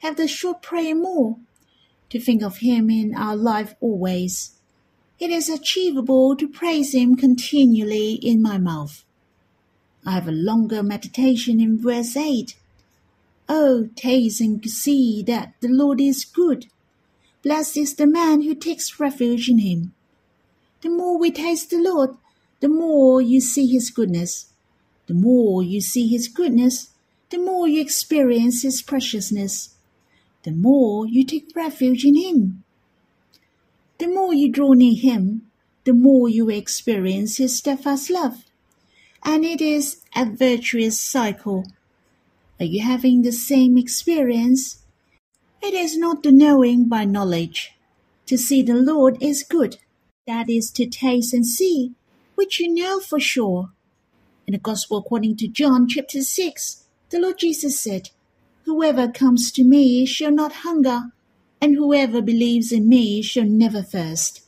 have 0.00 0.16
the 0.18 0.28
short 0.28 0.60
prayer 0.60 0.94
more, 0.94 1.38
to 2.10 2.20
think 2.20 2.42
of 2.42 2.58
Him 2.58 2.90
in 2.90 3.14
our 3.14 3.36
life 3.36 3.74
always. 3.80 4.55
It 5.18 5.30
is 5.30 5.48
achievable 5.48 6.36
to 6.36 6.48
praise 6.48 6.94
Him 6.94 7.16
continually 7.16 8.14
in 8.14 8.42
my 8.42 8.58
mouth. 8.58 9.04
I 10.04 10.12
have 10.12 10.28
a 10.28 10.32
longer 10.32 10.82
meditation 10.82 11.60
in 11.60 11.80
verse 11.80 12.16
8. 12.16 12.54
Oh, 13.48 13.88
taste 13.96 14.40
and 14.40 14.64
see 14.68 15.22
that 15.24 15.54
the 15.60 15.68
Lord 15.68 16.00
is 16.00 16.24
good. 16.24 16.66
Blessed 17.42 17.76
is 17.76 17.94
the 17.94 18.06
man 18.06 18.42
who 18.42 18.54
takes 18.54 18.98
refuge 18.98 19.48
in 19.48 19.58
him. 19.58 19.94
The 20.80 20.90
more 20.90 21.16
we 21.16 21.30
taste 21.30 21.70
the 21.70 21.78
Lord, 21.78 22.16
the 22.60 22.68
more 22.68 23.22
you 23.22 23.40
see 23.40 23.66
his 23.68 23.90
goodness. 23.90 24.46
The 25.06 25.14
more 25.14 25.62
you 25.62 25.80
see 25.80 26.08
his 26.08 26.26
goodness, 26.26 26.90
the 27.30 27.38
more 27.38 27.68
you 27.68 27.80
experience 27.80 28.62
his 28.62 28.82
preciousness. 28.82 29.74
The 30.42 30.50
more 30.50 31.06
you 31.06 31.24
take 31.24 31.54
refuge 31.54 32.04
in 32.04 32.16
him. 32.16 32.64
The 33.98 34.08
more 34.08 34.34
you 34.34 34.50
draw 34.50 34.72
near 34.72 34.94
him, 34.94 35.50
the 35.84 35.94
more 35.94 36.28
you 36.28 36.50
experience 36.50 37.38
his 37.38 37.56
steadfast 37.56 38.10
love. 38.10 38.44
And 39.24 39.44
it 39.44 39.60
is 39.60 40.02
a 40.14 40.26
virtuous 40.26 41.00
cycle. 41.00 41.64
Are 42.60 42.66
you 42.66 42.82
having 42.82 43.22
the 43.22 43.32
same 43.32 43.78
experience? 43.78 44.82
It 45.62 45.74
is 45.74 45.96
not 45.96 46.22
the 46.22 46.32
knowing 46.32 46.88
by 46.88 47.04
knowledge. 47.04 47.72
To 48.26 48.36
see 48.36 48.62
the 48.62 48.74
Lord 48.74 49.16
is 49.22 49.42
good. 49.42 49.78
That 50.26 50.50
is 50.50 50.70
to 50.72 50.86
taste 50.86 51.32
and 51.32 51.46
see, 51.46 51.94
which 52.34 52.60
you 52.60 52.72
know 52.72 53.00
for 53.00 53.20
sure. 53.20 53.70
In 54.46 54.52
the 54.52 54.58
Gospel 54.58 54.98
according 54.98 55.36
to 55.38 55.48
John 55.48 55.88
chapter 55.88 56.20
6, 56.20 56.84
the 57.10 57.20
Lord 57.20 57.38
Jesus 57.38 57.80
said, 57.80 58.10
Whoever 58.64 59.08
comes 59.08 59.50
to 59.52 59.64
me 59.64 60.04
shall 60.06 60.32
not 60.32 60.64
hunger, 60.64 61.12
and 61.60 61.74
whoever 61.74 62.20
believes 62.20 62.72
in 62.72 62.88
me 62.88 63.22
shall 63.22 63.44
never 63.44 63.82
thirst. 63.82 64.42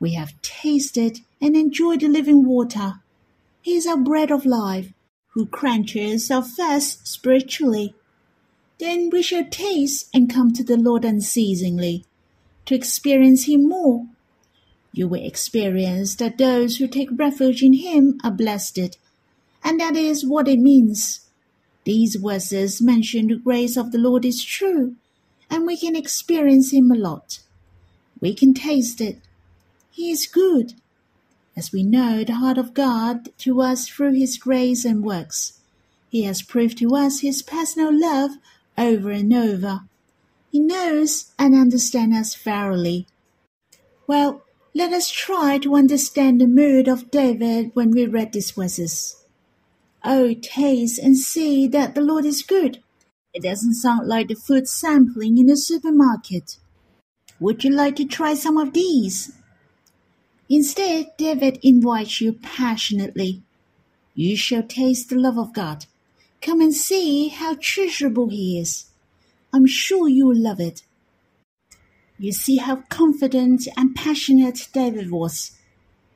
We 0.00 0.14
have 0.14 0.40
tasted 0.42 1.20
and 1.40 1.56
enjoyed 1.56 2.00
the 2.00 2.08
living 2.08 2.44
water. 2.44 2.94
He 3.60 3.76
is 3.76 3.86
our 3.86 3.96
bread 3.96 4.30
of 4.30 4.44
life, 4.44 4.92
who 5.34 5.46
quenches 5.46 6.30
our 6.30 6.42
thirst 6.42 7.06
spiritually. 7.06 7.94
Then 8.78 9.10
we 9.10 9.22
shall 9.22 9.44
taste 9.44 10.08
and 10.12 10.32
come 10.32 10.52
to 10.54 10.64
the 10.64 10.76
Lord 10.76 11.04
unceasingly, 11.04 12.04
to 12.66 12.74
experience 12.74 13.44
Him 13.44 13.68
more. 13.68 14.06
You 14.92 15.08
will 15.08 15.24
experience 15.24 16.16
that 16.16 16.38
those 16.38 16.76
who 16.76 16.86
take 16.86 17.08
refuge 17.16 17.62
in 17.62 17.74
Him 17.74 18.18
are 18.24 18.30
blessed, 18.30 18.98
and 19.64 19.80
that 19.80 19.96
is 19.96 20.26
what 20.26 20.48
it 20.48 20.58
means. 20.58 21.20
These 21.84 22.16
verses 22.16 22.82
mention 22.82 23.28
the 23.28 23.36
grace 23.36 23.76
of 23.76 23.92
the 23.92 23.98
Lord 23.98 24.24
is 24.24 24.44
true, 24.44 24.96
and 25.52 25.66
we 25.66 25.76
can 25.76 25.94
experience 25.94 26.72
Him 26.72 26.90
a 26.90 26.96
lot. 26.96 27.40
We 28.20 28.34
can 28.34 28.54
taste 28.54 29.02
it. 29.02 29.18
He 29.90 30.10
is 30.10 30.26
good, 30.26 30.72
as 31.54 31.72
we 31.72 31.82
know 31.82 32.24
the 32.24 32.36
heart 32.36 32.56
of 32.56 32.72
God 32.72 33.28
to 33.40 33.60
us 33.60 33.86
through 33.86 34.14
His 34.14 34.38
grace 34.38 34.86
and 34.86 35.04
works. 35.04 35.60
He 36.08 36.22
has 36.24 36.40
proved 36.40 36.78
to 36.78 36.96
us 36.96 37.20
His 37.20 37.42
personal 37.42 37.90
love 37.92 38.30
over 38.78 39.10
and 39.10 39.32
over. 39.34 39.82
He 40.50 40.58
knows 40.58 41.32
and 41.38 41.54
understands 41.54 42.16
us 42.16 42.34
thoroughly. 42.34 43.06
Well, 44.06 44.42
let 44.74 44.94
us 44.94 45.10
try 45.10 45.58
to 45.58 45.74
understand 45.74 46.40
the 46.40 46.46
mood 46.46 46.88
of 46.88 47.10
David 47.10 47.72
when 47.74 47.90
we 47.90 48.06
read 48.06 48.32
these 48.32 48.52
verses. 48.52 49.22
Oh, 50.02 50.32
taste 50.32 50.98
and 50.98 51.18
see 51.18 51.66
that 51.68 51.94
the 51.94 52.00
Lord 52.00 52.24
is 52.24 52.42
good. 52.42 52.82
It 53.34 53.42
doesn't 53.42 53.74
sound 53.74 54.08
like 54.08 54.28
the 54.28 54.34
food 54.34 54.68
sampling 54.68 55.38
in 55.38 55.46
the 55.46 55.56
supermarket. 55.56 56.58
Would 57.40 57.64
you 57.64 57.70
like 57.70 57.96
to 57.96 58.04
try 58.04 58.34
some 58.34 58.58
of 58.58 58.72
these? 58.72 59.32
Instead, 60.48 61.12
David 61.16 61.58
invites 61.62 62.20
you 62.20 62.34
passionately. 62.34 63.42
You 64.14 64.36
shall 64.36 64.62
taste 64.62 65.08
the 65.08 65.16
love 65.16 65.38
of 65.38 65.54
God. 65.54 65.86
Come 66.40 66.60
and 66.60 66.74
see 66.74 67.28
how 67.28 67.56
treasurable 67.60 68.28
He 68.28 68.58
is. 68.58 68.86
I'm 69.52 69.66
sure 69.66 70.08
you 70.08 70.26
will 70.26 70.40
love 70.40 70.60
it. 70.60 70.82
You 72.18 72.32
see 72.32 72.58
how 72.58 72.76
confident 72.88 73.66
and 73.76 73.94
passionate 73.94 74.68
David 74.72 75.10
was 75.10 75.58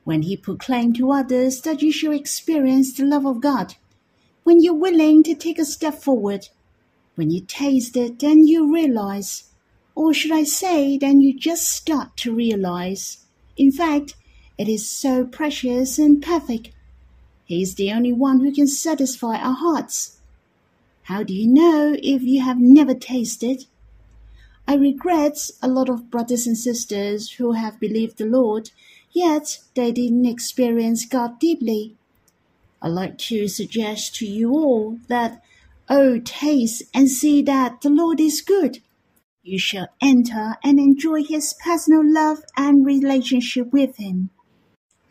when 0.05 0.21
he 0.21 0.37
proclaimed 0.37 0.95
to 0.95 1.11
others 1.11 1.59
that 1.61 1.81
you 1.81 1.91
shall 1.91 2.13
experience 2.13 2.93
the 2.93 3.03
love 3.03 3.25
of 3.25 3.41
God. 3.41 3.75
When 4.43 4.61
you're 4.61 4.73
willing 4.73 5.21
to 5.23 5.35
take 5.35 5.59
a 5.59 5.65
step 5.65 5.95
forward, 5.95 6.47
when 7.17 7.31
you 7.31 7.41
taste 7.41 7.97
it, 7.97 8.19
then 8.19 8.45
you 8.45 8.71
realize, 8.71 9.45
or 9.95 10.13
should 10.13 10.31
I 10.31 10.43
say, 10.43 10.99
then 10.99 11.19
you 11.19 11.37
just 11.37 11.67
start 11.67 12.15
to 12.17 12.31
realize. 12.31 13.25
In 13.57 13.71
fact, 13.71 14.13
it 14.55 14.69
is 14.69 14.87
so 14.87 15.25
precious 15.25 15.97
and 15.97 16.21
perfect. 16.21 16.69
He 17.43 17.63
is 17.63 17.73
the 17.73 17.91
only 17.91 18.13
one 18.13 18.41
who 18.41 18.53
can 18.53 18.67
satisfy 18.67 19.35
our 19.37 19.55
hearts. 19.55 20.19
How 21.03 21.23
do 21.23 21.33
you 21.33 21.47
know 21.47 21.95
if 21.97 22.21
you 22.21 22.43
have 22.43 22.59
never 22.59 22.93
tasted? 22.93 23.61
It? 23.61 23.65
I 24.67 24.75
regret 24.75 25.49
a 25.59 25.67
lot 25.67 25.89
of 25.89 26.11
brothers 26.11 26.45
and 26.45 26.57
sisters 26.57 27.31
who 27.31 27.53
have 27.53 27.79
believed 27.79 28.17
the 28.17 28.25
Lord, 28.25 28.69
yet 29.11 29.57
they 29.73 29.91
didn't 29.91 30.27
experience 30.27 31.03
God 31.03 31.39
deeply. 31.39 31.95
I'd 32.79 32.89
like 32.89 33.17
to 33.29 33.47
suggest 33.47 34.13
to 34.17 34.27
you 34.27 34.51
all 34.51 34.99
that, 35.07 35.41
oh, 35.89 36.19
taste 36.19 36.83
and 36.93 37.09
see 37.09 37.41
that 37.43 37.81
the 37.81 37.89
Lord 37.89 38.19
is 38.19 38.41
good. 38.41 38.79
You 39.43 39.59
shall 39.59 39.87
enter 40.01 40.57
and 40.63 40.79
enjoy 40.79 41.23
His 41.23 41.53
personal 41.63 42.01
love 42.03 42.39
and 42.55 42.85
relationship 42.85 43.71
with 43.71 43.97
Him. 43.97 44.29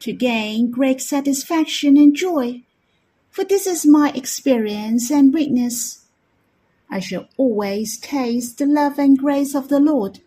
To 0.00 0.12
gain 0.12 0.70
great 0.70 1.00
satisfaction 1.00 1.96
and 1.96 2.14
joy, 2.14 2.62
for 3.30 3.44
this 3.44 3.66
is 3.66 3.86
my 3.86 4.12
experience 4.14 5.10
and 5.10 5.32
witness. 5.32 6.04
I 6.90 7.00
shall 7.00 7.28
always 7.36 7.98
taste 7.98 8.58
the 8.58 8.66
love 8.66 8.98
and 8.98 9.18
grace 9.18 9.54
of 9.54 9.68
the 9.68 9.80
Lord. 9.80 10.20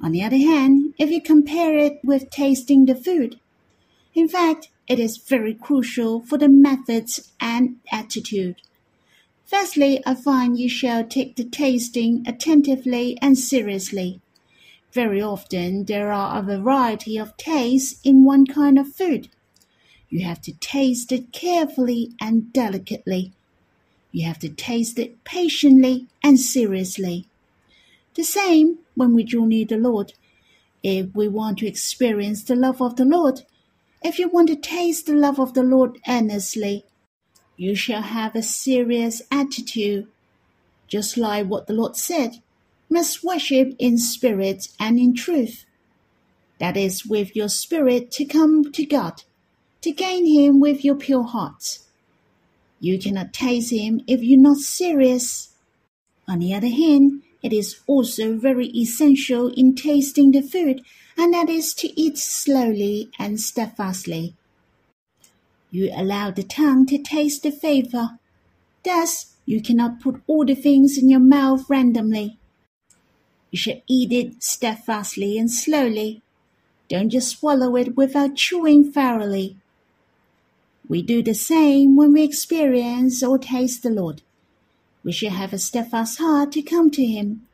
On 0.00 0.12
the 0.12 0.22
other 0.22 0.36
hand, 0.36 0.94
if 0.98 1.10
you 1.10 1.22
compare 1.22 1.78
it 1.78 2.00
with 2.02 2.30
tasting 2.30 2.86
the 2.86 2.94
food, 2.94 3.38
in 4.14 4.28
fact, 4.28 4.68
it 4.88 4.98
is 4.98 5.16
very 5.16 5.54
crucial 5.54 6.20
for 6.20 6.36
the 6.36 6.48
methods 6.48 7.32
and 7.40 7.76
attitude. 7.90 8.56
Firstly, 9.44 10.02
I 10.06 10.14
find 10.14 10.58
you 10.58 10.68
shall 10.68 11.04
take 11.04 11.36
the 11.36 11.44
tasting 11.44 12.24
attentively 12.26 13.18
and 13.20 13.38
seriously. 13.38 14.20
Very 14.92 15.20
often 15.20 15.84
there 15.84 16.12
are 16.12 16.38
a 16.38 16.42
variety 16.42 17.18
of 17.18 17.36
tastes 17.36 18.00
in 18.04 18.24
one 18.24 18.46
kind 18.46 18.78
of 18.78 18.94
food. 18.94 19.28
You 20.08 20.24
have 20.24 20.40
to 20.42 20.52
taste 20.52 21.12
it 21.12 21.32
carefully 21.32 22.12
and 22.20 22.52
delicately. 22.52 23.32
You 24.10 24.26
have 24.26 24.38
to 24.40 24.50
taste 24.50 24.98
it 24.98 25.24
patiently 25.24 26.08
and 26.22 26.38
seriously. 26.38 27.26
The 28.14 28.24
same 28.24 28.80
when 28.94 29.14
we 29.14 29.24
draw 29.24 29.46
near 29.46 29.64
the 29.64 29.78
Lord. 29.78 30.12
If 30.82 31.14
we 31.14 31.28
want 31.28 31.58
to 31.58 31.66
experience 31.66 32.42
the 32.42 32.56
love 32.56 32.82
of 32.82 32.96
the 32.96 33.06
Lord, 33.06 33.42
if 34.02 34.18
you 34.18 34.28
want 34.28 34.48
to 34.48 34.56
taste 34.56 35.06
the 35.06 35.14
love 35.14 35.38
of 35.38 35.54
the 35.54 35.62
Lord 35.62 35.98
earnestly, 36.06 36.84
you 37.56 37.74
shall 37.74 38.02
have 38.02 38.34
a 38.36 38.42
serious 38.42 39.22
attitude, 39.30 40.06
just 40.88 41.16
like 41.16 41.46
what 41.46 41.66
the 41.66 41.74
Lord 41.74 41.96
said, 41.96 42.42
must 42.90 43.24
worship 43.24 43.74
in 43.78 43.98
spirit 43.98 44.68
and 44.78 44.98
in 44.98 45.14
truth. 45.14 45.64
that 46.58 46.76
is, 46.76 47.04
with 47.04 47.34
your 47.34 47.48
spirit, 47.48 48.10
to 48.12 48.24
come 48.24 48.70
to 48.72 48.84
God, 48.86 49.24
to 49.80 49.90
gain 49.92 50.26
Him 50.26 50.60
with 50.60 50.84
your 50.84 50.94
pure 50.94 51.24
heart. 51.24 51.80
You 52.80 52.98
cannot 52.98 53.32
taste 53.32 53.72
Him 53.72 54.02
if 54.06 54.22
you're 54.22 54.40
not 54.40 54.58
serious. 54.58 55.50
On 56.28 56.38
the 56.38 56.54
other 56.54 56.68
hand, 56.68 57.22
it 57.42 57.52
is 57.52 57.80
also 57.88 58.36
very 58.38 58.68
essential 58.68 59.48
in 59.48 59.74
tasting 59.74 60.30
the 60.30 60.42
food, 60.42 60.82
and 61.18 61.34
that 61.34 61.48
is 61.48 61.74
to 61.74 62.00
eat 62.00 62.16
slowly 62.18 63.10
and 63.18 63.40
steadfastly. 63.40 64.36
You 65.72 65.90
allow 65.96 66.30
the 66.30 66.42
tongue 66.42 66.84
to 66.86 66.98
taste 66.98 67.42
the 67.42 67.50
flavor. 67.50 68.18
Thus, 68.84 69.34
you 69.46 69.62
cannot 69.62 70.00
put 70.00 70.22
all 70.26 70.44
the 70.44 70.54
things 70.54 70.98
in 70.98 71.08
your 71.08 71.18
mouth 71.18 71.64
randomly. 71.70 72.38
You 73.50 73.58
should 73.58 73.82
eat 73.88 74.12
it 74.12 74.42
steadfastly 74.42 75.38
and 75.38 75.50
slowly. 75.50 76.22
Don't 76.88 77.08
just 77.08 77.38
swallow 77.38 77.74
it 77.76 77.96
without 77.96 78.36
chewing 78.36 78.92
thoroughly. 78.92 79.56
We 80.86 81.00
do 81.00 81.22
the 81.22 81.34
same 81.34 81.96
when 81.96 82.12
we 82.12 82.22
experience 82.22 83.22
or 83.22 83.38
taste 83.38 83.82
the 83.82 83.88
Lord. 83.88 84.20
We 85.02 85.10
should 85.10 85.32
have 85.32 85.54
a 85.54 85.58
steadfast 85.58 86.18
heart 86.18 86.52
to 86.52 86.60
come 86.60 86.90
to 86.90 87.04
Him. 87.04 87.46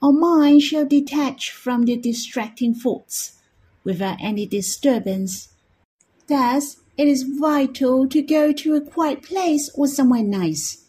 Our 0.00 0.12
mind 0.12 0.62
shall 0.62 0.86
detach 0.86 1.50
from 1.50 1.84
the 1.84 1.96
distracting 1.96 2.74
thoughts 2.74 3.32
without 3.84 4.16
any 4.22 4.46
disturbance. 4.46 5.50
Thus, 6.26 6.78
it 6.96 7.08
is 7.08 7.22
vital 7.22 8.06
to 8.08 8.20
go 8.20 8.52
to 8.52 8.74
a 8.74 8.80
quiet 8.80 9.22
place 9.22 9.70
or 9.74 9.86
somewhere 9.86 10.22
nice. 10.22 10.84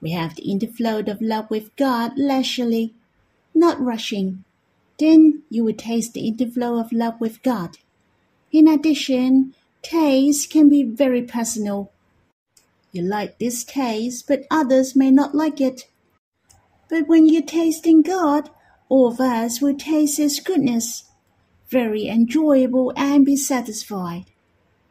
We 0.00 0.10
have 0.10 0.34
the 0.34 0.42
interflow 0.42 1.08
of 1.08 1.22
love 1.22 1.48
with 1.48 1.74
God 1.76 2.12
leisurely, 2.16 2.94
not 3.54 3.80
rushing. 3.80 4.44
Then 4.98 5.42
you 5.48 5.64
will 5.64 5.74
taste 5.74 6.12
the 6.12 6.30
interflow 6.30 6.80
of 6.80 6.92
love 6.92 7.20
with 7.20 7.42
God. 7.42 7.78
In 8.52 8.68
addition, 8.68 9.54
taste 9.82 10.50
can 10.50 10.68
be 10.68 10.82
very 10.82 11.22
personal. 11.22 11.90
You 12.92 13.02
like 13.02 13.38
this 13.38 13.64
taste, 13.64 14.26
but 14.28 14.44
others 14.50 14.94
may 14.94 15.10
not 15.10 15.34
like 15.34 15.60
it. 15.60 15.88
But 16.88 17.08
when 17.08 17.26
you 17.26 17.42
taste 17.42 17.86
in 17.86 18.02
God, 18.02 18.50
all 18.88 19.08
of 19.08 19.20
us 19.20 19.60
will 19.60 19.74
taste 19.76 20.18
His 20.18 20.38
goodness, 20.38 21.04
very 21.68 22.08
enjoyable 22.08 22.92
and 22.96 23.24
be 23.24 23.36
satisfied. 23.36 24.26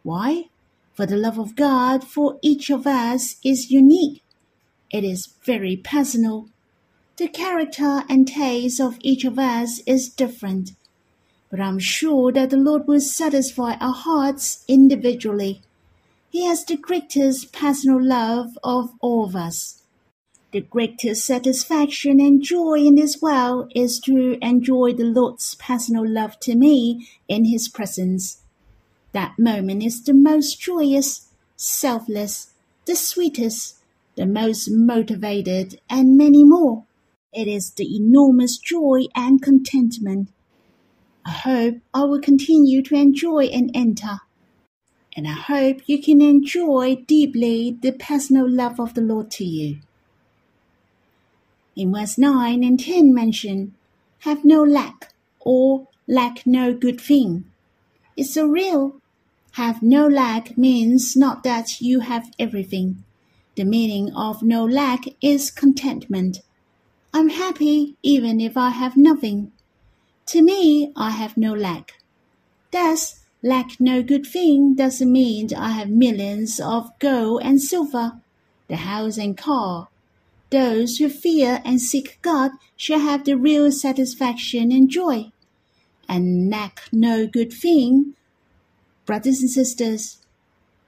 Why? 0.01 0.49
For 0.93 1.07
the 1.07 1.17
love 1.17 1.39
of 1.39 1.55
God 1.55 2.03
for 2.03 2.37
each 2.43 2.69
of 2.69 2.85
us 2.85 3.37
is 3.43 3.71
unique. 3.71 4.23
It 4.91 5.03
is 5.03 5.33
very 5.43 5.75
personal. 5.75 6.49
The 7.17 7.27
character 7.27 8.03
and 8.07 8.27
taste 8.27 8.79
of 8.79 8.97
each 9.01 9.25
of 9.25 9.39
us 9.39 9.81
is 9.87 10.07
different. 10.07 10.73
But 11.49 11.59
I'm 11.59 11.79
sure 11.79 12.31
that 12.31 12.51
the 12.51 12.57
Lord 12.57 12.87
will 12.87 12.99
satisfy 12.99 13.73
our 13.75 13.93
hearts 13.93 14.63
individually. 14.67 15.61
He 16.29 16.45
has 16.45 16.63
the 16.63 16.77
greatest 16.77 17.51
personal 17.51 18.03
love 18.03 18.57
of 18.63 18.91
all 19.01 19.25
of 19.25 19.35
us. 19.35 19.81
The 20.51 20.61
greatest 20.61 21.25
satisfaction 21.25 22.19
and 22.19 22.43
joy 22.43 22.85
in 22.85 22.93
this 22.93 23.19
world 23.19 23.71
is 23.75 23.99
to 24.01 24.37
enjoy 24.39 24.93
the 24.93 25.05
Lord's 25.05 25.55
personal 25.55 26.07
love 26.07 26.39
to 26.41 26.53
me 26.53 27.07
in 27.27 27.45
His 27.45 27.67
presence. 27.67 28.42
That 29.13 29.37
moment 29.37 29.83
is 29.83 30.03
the 30.03 30.13
most 30.13 30.59
joyous, 30.59 31.29
selfless, 31.55 32.53
the 32.85 32.95
sweetest, 32.95 33.77
the 34.15 34.25
most 34.25 34.69
motivated, 34.69 35.79
and 35.89 36.17
many 36.17 36.43
more. 36.43 36.85
It 37.31 37.47
is 37.47 37.71
the 37.71 37.95
enormous 37.95 38.57
joy 38.57 39.05
and 39.15 39.41
contentment. 39.41 40.29
I 41.25 41.31
hope 41.31 41.75
I 41.93 42.03
will 42.03 42.19
continue 42.19 42.81
to 42.83 42.95
enjoy 42.95 43.45
and 43.45 43.71
enter. 43.73 44.19
And 45.15 45.27
I 45.27 45.33
hope 45.33 45.81
you 45.85 46.01
can 46.01 46.21
enjoy 46.21 46.95
deeply 47.07 47.77
the 47.79 47.91
personal 47.91 48.49
love 48.49 48.79
of 48.79 48.95
the 48.95 49.01
Lord 49.01 49.29
to 49.31 49.45
you. 49.45 49.79
In 51.75 51.93
verse 51.93 52.17
9 52.17 52.63
and 52.63 52.79
10 52.79 53.13
mention, 53.13 53.75
have 54.19 54.43
no 54.43 54.63
lack 54.63 55.13
or 55.39 55.87
lack 56.07 56.45
no 56.45 56.73
good 56.73 56.99
thing. 56.99 57.45
It's 58.15 58.37
a 58.37 58.47
real. 58.47 59.01
Have 59.53 59.83
no 59.83 60.07
lack 60.07 60.57
means 60.57 61.15
not 61.15 61.43
that 61.43 61.79
you 61.79 61.99
have 61.99 62.31
everything. 62.39 63.03
The 63.55 63.63
meaning 63.63 64.11
of 64.15 64.41
no 64.41 64.65
lack 64.65 65.05
is 65.21 65.51
contentment. 65.51 66.41
I'm 67.13 67.29
happy 67.29 67.95
even 68.01 68.41
if 68.41 68.57
I 68.57 68.69
have 68.69 68.97
nothing. 68.97 69.51
To 70.27 70.41
me, 70.41 70.91
I 70.95 71.11
have 71.11 71.37
no 71.37 71.53
lack. 71.53 71.93
Thus, 72.71 73.25
lack 73.43 73.79
no 73.79 74.01
good 74.01 74.25
thing 74.25 74.73
doesn't 74.73 75.11
mean 75.11 75.49
I 75.55 75.73
have 75.73 75.89
millions 75.89 76.59
of 76.59 76.89
gold 76.97 77.43
and 77.43 77.61
silver, 77.61 78.13
the 78.67 78.77
house 78.77 79.19
and 79.19 79.37
car. 79.37 79.89
Those 80.49 80.97
who 80.97 81.09
fear 81.09 81.61
and 81.63 81.79
seek 81.79 82.17
God 82.23 82.53
shall 82.75 83.01
have 83.01 83.23
the 83.23 83.37
real 83.37 83.71
satisfaction 83.71 84.71
and 84.71 84.89
joy. 84.89 85.31
And 86.09 86.49
lack 86.49 86.89
no 86.91 87.27
good 87.27 87.53
thing. 87.53 88.15
Brothers 89.05 89.41
and 89.41 89.49
sisters, 89.49 90.19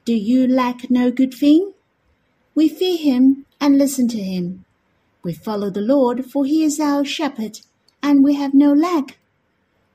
do 0.05 0.13
you 0.13 0.47
lack 0.47 0.89
no 0.89 1.11
good 1.11 1.33
thing? 1.33 1.73
We 2.53 2.69
fear 2.69 2.97
him 2.97 3.45
and 3.59 3.77
listen 3.77 4.07
to 4.09 4.21
him. 4.21 4.63
We 5.21 5.33
follow 5.33 5.69
the 5.69 5.81
Lord, 5.81 6.25
for 6.25 6.45
he 6.45 6.63
is 6.63 6.79
our 6.79 7.03
shepherd, 7.03 7.59
and 8.01 8.23
we 8.23 8.35
have 8.35 8.53
no 8.53 8.71
lack. 8.71 9.17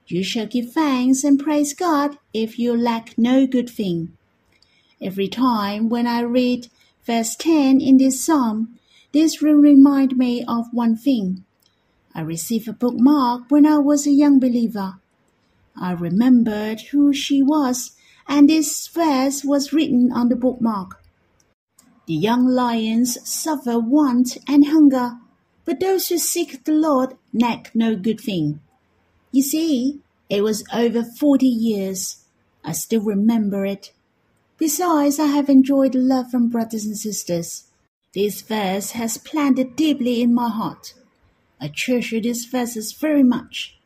You 0.07 0.23
shall 0.23 0.47
give 0.47 0.73
thanks 0.73 1.25
and 1.25 1.39
praise 1.39 1.73
God 1.73 2.19
if 2.35 2.59
you 2.59 2.77
lack 2.77 3.17
no 3.17 3.47
good 3.47 3.71
thing. 3.71 4.13
Every 5.01 5.29
time 5.29 5.89
when 5.89 6.07
I 6.07 6.21
read 6.21 6.69
verse 7.07 7.35
10 7.37 7.81
in 7.81 7.97
this 7.97 8.23
psalm, 8.23 8.79
this 9.13 9.41
will 9.41 9.55
remind 9.55 10.19
me 10.19 10.45
of 10.47 10.67
one 10.73 10.97
thing. 10.97 11.45
I 12.15 12.21
received 12.21 12.69
a 12.69 12.73
bookmark 12.73 13.45
when 13.49 13.65
I 13.65 13.79
was 13.79 14.07
a 14.07 14.11
young 14.11 14.39
believer. 14.41 14.97
I 15.81 15.93
remembered 15.93 16.81
who 16.91 17.15
she 17.15 17.43
was, 17.43 17.93
and 18.31 18.49
this 18.49 18.87
verse 18.87 19.45
was 19.45 19.73
written 19.73 20.13
on 20.13 20.29
the 20.29 20.37
bookmark. 20.37 21.03
The 22.07 22.15
young 22.15 22.47
lions 22.47 23.19
suffer 23.29 23.79
want 23.81 24.39
and 24.49 24.69
hunger, 24.69 25.19
but 25.65 25.81
those 25.81 26.09
who 26.09 26.17
seek 26.17 26.65
the 26.65 26.73
Lord 26.73 27.17
lack 27.35 27.75
no 27.75 27.97
good 27.97 28.21
thing. 28.21 28.61
You 29.33 29.43
see, 29.43 30.01
it 30.29 30.43
was 30.43 30.65
over 30.73 31.03
forty 31.03 31.49
years. 31.49 32.25
I 32.65 32.73
still 32.73 33.03
remember 33.03 33.67
it. 33.67 33.93
Besides, 34.59 35.19
I 35.19 35.27
have 35.27 35.49
enjoyed 35.49 35.97
love 35.97 36.31
from 36.31 36.51
brothers 36.51 36.85
and 36.85 36.97
sisters. 36.97 37.65
This 38.15 38.43
verse 38.43 38.93
has 38.93 39.19
planted 39.19 39.75
deeply 39.75 40.23
in 40.23 40.33
my 40.33 40.51
heart. 40.51 40.95
I 41.61 41.67
treasure 41.69 42.21
these 42.21 42.45
verses 42.45 42.93
very 42.93 43.25
much. 43.25 43.80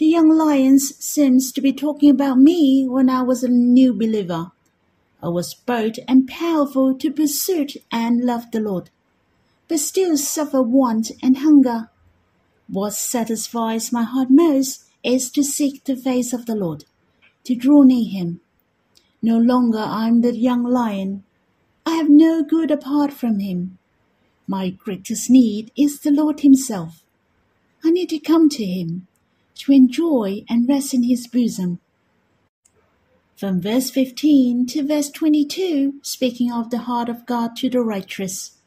The 0.00 0.06
young 0.06 0.30
lions 0.30 0.96
seems 0.96 1.52
to 1.52 1.60
be 1.60 1.74
talking 1.74 2.08
about 2.08 2.38
me 2.38 2.88
when 2.88 3.10
I 3.10 3.20
was 3.20 3.44
a 3.44 3.50
new 3.50 3.92
believer. 3.92 4.50
I 5.22 5.28
was 5.28 5.52
bold 5.52 5.98
and 6.08 6.26
powerful 6.26 6.94
to 6.94 7.12
pursue 7.12 7.66
and 7.92 8.24
love 8.24 8.50
the 8.50 8.60
Lord, 8.60 8.88
but 9.68 9.78
still 9.78 10.16
suffer 10.16 10.62
want 10.62 11.10
and 11.22 11.36
hunger. 11.36 11.90
What 12.66 12.94
satisfies 12.94 13.92
my 13.92 14.04
heart 14.04 14.28
most 14.30 14.86
is 15.04 15.30
to 15.32 15.44
seek 15.44 15.84
the 15.84 15.96
face 15.96 16.32
of 16.32 16.46
the 16.46 16.56
Lord, 16.56 16.86
to 17.44 17.54
draw 17.54 17.82
near 17.82 18.08
Him. 18.08 18.40
No 19.20 19.36
longer 19.36 19.80
I 19.80 20.08
am 20.08 20.22
the 20.22 20.34
young 20.34 20.64
lion. 20.64 21.24
I 21.84 21.96
have 21.96 22.08
no 22.08 22.42
good 22.42 22.70
apart 22.70 23.12
from 23.12 23.40
Him. 23.40 23.76
My 24.46 24.70
greatest 24.70 25.28
need 25.28 25.70
is 25.76 26.00
the 26.00 26.10
Lord 26.10 26.40
Himself. 26.40 27.04
I 27.84 27.90
need 27.90 28.08
to 28.08 28.18
come 28.18 28.48
to 28.48 28.64
Him, 28.64 29.06
to 29.60 29.72
enjoy 29.72 30.44
and 30.48 30.68
rest 30.68 30.92
in 30.92 31.04
His 31.04 31.26
bosom. 31.26 31.80
From 33.36 33.60
verse 33.62 33.88
15 33.90 34.66
to 34.66 34.86
verse 34.86 35.10
22, 35.10 35.94
speaking 36.02 36.52
of 36.52 36.68
the 36.68 36.78
heart 36.80 37.08
of 37.08 37.24
God 37.24 37.56
to 37.56 37.70
the 37.70 37.80
righteous. 37.80 38.58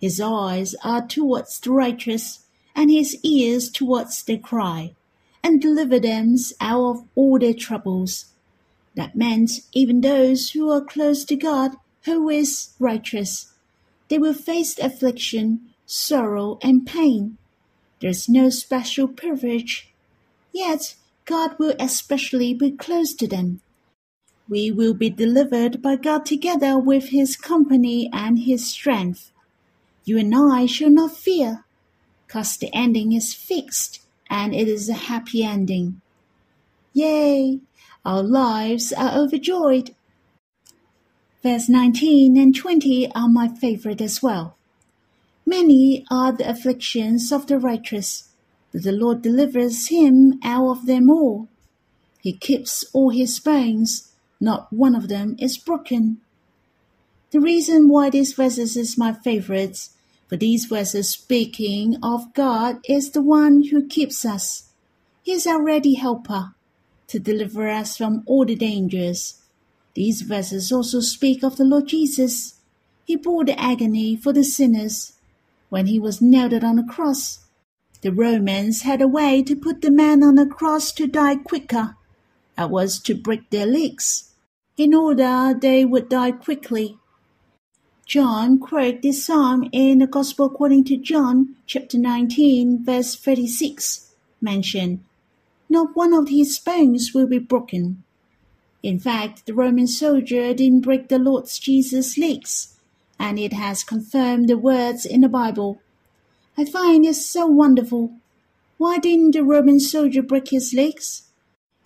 His 0.00 0.20
eyes 0.20 0.74
are 0.82 1.06
towards 1.06 1.60
the 1.60 1.72
righteous, 1.72 2.46
and 2.74 2.90
his 2.90 3.16
ears 3.22 3.70
towards 3.70 4.22
their 4.24 4.38
cry, 4.38 4.94
and 5.42 5.60
deliver 5.60 6.00
them 6.00 6.36
out 6.60 6.90
of 6.90 7.04
all 7.14 7.38
their 7.38 7.54
troubles. 7.54 8.26
That 8.94 9.14
meant 9.16 9.60
even 9.72 10.00
those 10.00 10.50
who 10.50 10.70
are 10.70 10.80
close 10.80 11.24
to 11.26 11.36
God, 11.36 11.72
who 12.04 12.28
is 12.28 12.74
righteous, 12.78 13.52
they 14.08 14.18
will 14.18 14.34
face 14.34 14.78
affliction, 14.78 15.70
sorrow, 15.86 16.58
and 16.62 16.86
pain. 16.86 17.38
There 18.00 18.10
is 18.10 18.28
no 18.28 18.50
special 18.50 19.08
privilege, 19.08 19.93
yet 20.54 20.94
God 21.26 21.58
will 21.58 21.74
especially 21.80 22.54
be 22.54 22.70
close 22.70 23.12
to 23.14 23.26
them. 23.26 23.60
We 24.48 24.70
will 24.70 24.94
be 24.94 25.10
delivered 25.10 25.82
by 25.82 25.96
God 25.96 26.24
together 26.24 26.78
with 26.78 27.08
His 27.08 27.36
company 27.36 28.08
and 28.12 28.38
His 28.38 28.70
strength. 28.70 29.32
You 30.04 30.18
and 30.18 30.34
I 30.34 30.66
shall 30.66 30.90
not 30.90 31.16
fear, 31.16 31.64
cause 32.28 32.56
the 32.56 32.72
ending 32.74 33.12
is 33.12 33.34
fixed, 33.34 34.02
and 34.30 34.54
it 34.54 34.68
is 34.68 34.88
a 34.88 34.94
happy 34.94 35.42
ending. 35.42 36.00
Yea, 36.92 37.60
our 38.04 38.22
lives 38.22 38.92
are 38.92 39.18
overjoyed. 39.18 39.94
Verse 41.42 41.68
19 41.68 42.36
and 42.36 42.54
20 42.54 43.12
are 43.14 43.28
my 43.28 43.48
favorite 43.48 44.00
as 44.00 44.22
well. 44.22 44.56
Many 45.46 46.04
are 46.10 46.32
the 46.32 46.48
afflictions 46.48 47.32
of 47.32 47.46
the 47.46 47.58
righteous, 47.58 48.28
but 48.74 48.82
the 48.82 48.92
Lord 48.92 49.22
delivers 49.22 49.86
him 49.86 50.40
out 50.42 50.68
of 50.68 50.86
them 50.86 51.08
all. 51.08 51.48
He 52.20 52.32
keeps 52.32 52.84
all 52.92 53.10
his 53.10 53.38
bones, 53.38 54.10
not 54.40 54.72
one 54.72 54.96
of 54.96 55.06
them 55.06 55.36
is 55.38 55.56
broken. 55.56 56.20
The 57.30 57.38
reason 57.38 57.88
why 57.88 58.10
these 58.10 58.32
verses 58.32 58.76
is 58.76 58.98
my 58.98 59.12
favorites, 59.12 59.90
for 60.26 60.36
these 60.36 60.64
verses 60.64 61.08
speaking 61.08 61.98
of 62.02 62.34
God 62.34 62.80
is 62.88 63.12
the 63.12 63.22
one 63.22 63.62
who 63.70 63.86
keeps 63.86 64.24
us. 64.24 64.70
He 65.22 65.30
is 65.30 65.46
our 65.46 65.62
ready 65.62 65.94
helper 65.94 66.54
to 67.06 67.20
deliver 67.20 67.68
us 67.68 67.96
from 67.96 68.24
all 68.26 68.44
the 68.44 68.56
dangers. 68.56 69.40
These 69.94 70.22
verses 70.22 70.72
also 70.72 70.98
speak 70.98 71.44
of 71.44 71.58
the 71.58 71.64
Lord 71.64 71.86
Jesus. 71.86 72.58
He 73.04 73.14
bore 73.14 73.44
the 73.44 73.60
agony 73.60 74.16
for 74.16 74.32
the 74.32 74.42
sinners 74.42 75.12
when 75.68 75.86
he 75.86 76.00
was 76.00 76.20
nailed 76.20 76.64
on 76.64 76.80
a 76.80 76.86
cross. 76.86 77.43
The 78.04 78.12
Romans 78.12 78.82
had 78.82 79.00
a 79.00 79.08
way 79.08 79.42
to 79.44 79.56
put 79.56 79.80
the 79.80 79.90
man 79.90 80.22
on 80.22 80.38
a 80.38 80.44
cross 80.46 80.92
to 80.92 81.06
die 81.06 81.36
quicker. 81.36 81.96
That 82.54 82.68
was 82.68 82.98
to 83.00 83.14
break 83.14 83.48
their 83.48 83.64
legs, 83.64 84.34
in 84.76 84.92
order 84.92 85.58
they 85.58 85.86
would 85.86 86.10
die 86.10 86.32
quickly. 86.32 86.98
John 88.04 88.58
quoted 88.58 89.00
this 89.00 89.24
psalm 89.24 89.70
in 89.72 90.00
the 90.00 90.06
Gospel 90.06 90.44
according 90.44 90.84
to 90.84 90.98
John, 90.98 91.56
chapter 91.64 91.96
19, 91.96 92.84
verse 92.84 93.14
36, 93.14 94.10
mentioned, 94.38 95.02
Not 95.70 95.96
one 95.96 96.12
of 96.12 96.28
his 96.28 96.58
bones 96.58 97.14
will 97.14 97.26
be 97.26 97.38
broken. 97.38 98.04
In 98.82 98.98
fact, 98.98 99.46
the 99.46 99.54
Roman 99.54 99.86
soldier 99.86 100.52
didn't 100.52 100.82
break 100.82 101.08
the 101.08 101.18
Lord 101.18 101.46
Jesus' 101.48 102.18
legs, 102.18 102.76
and 103.18 103.38
it 103.38 103.54
has 103.54 103.82
confirmed 103.82 104.50
the 104.50 104.58
words 104.58 105.06
in 105.06 105.22
the 105.22 105.28
Bible. 105.30 105.80
I 106.56 106.64
find 106.64 107.04
it 107.04 107.14
so 107.14 107.46
wonderful. 107.46 108.12
Why 108.78 108.98
didn't 108.98 109.32
the 109.32 109.42
Roman 109.42 109.80
soldier 109.80 110.22
break 110.22 110.48
his 110.48 110.72
legs? 110.72 111.22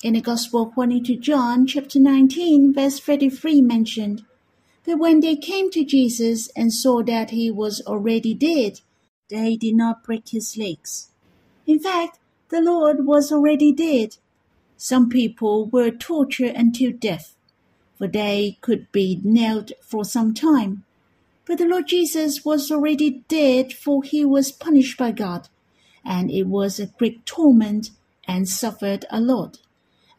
In 0.03 0.13
the 0.13 0.21
Gospel 0.21 0.63
according 0.63 1.05
to 1.05 1.17
John, 1.17 1.67
chapter 1.67 1.99
19, 1.99 2.75
verse 2.75 3.01
33 3.01 3.63
mentioned, 3.63 4.25
But 4.85 4.99
when 4.99 5.21
they 5.21 5.37
came 5.37 5.71
to 5.71 5.85
Jesus 5.85 6.49
and 6.55 6.73
saw 6.73 7.03
that 7.03 7.31
he 7.31 7.51
was 7.51 7.81
already 7.87 8.35
dead, 8.35 8.81
they 9.31 9.57
did 9.57 9.75
not 9.75 10.05
break 10.05 10.29
his 10.29 10.57
legs. 10.59 11.09
In 11.67 11.79
fact, 11.79 12.19
the 12.51 12.61
Lord 12.61 13.07
was 13.07 13.33
already 13.33 13.73
dead. 13.73 14.17
Some 14.77 15.09
people 15.09 15.67
were 15.67 15.91
tortured 15.91 16.55
until 16.55 16.93
death, 16.93 17.35
for 17.97 18.07
they 18.07 18.59
could 18.61 18.93
be 18.93 19.21
nailed 19.25 19.73
for 19.81 20.05
some 20.05 20.35
time. 20.35 20.85
But 21.49 21.57
the 21.57 21.67
Lord 21.67 21.89
Jesus 21.89 22.45
was 22.45 22.71
already 22.71 23.25
dead, 23.27 23.73
for 23.73 24.03
he 24.03 24.23
was 24.23 24.53
punished 24.53 24.99
by 24.99 25.13
God, 25.13 25.49
and 26.05 26.31
it 26.31 26.47
was 26.47 26.79
a 26.79 26.89
great 26.89 27.25
torment, 27.25 27.89
and 28.27 28.47
suffered 28.47 29.07
a 29.09 29.19
lot. 29.19 29.57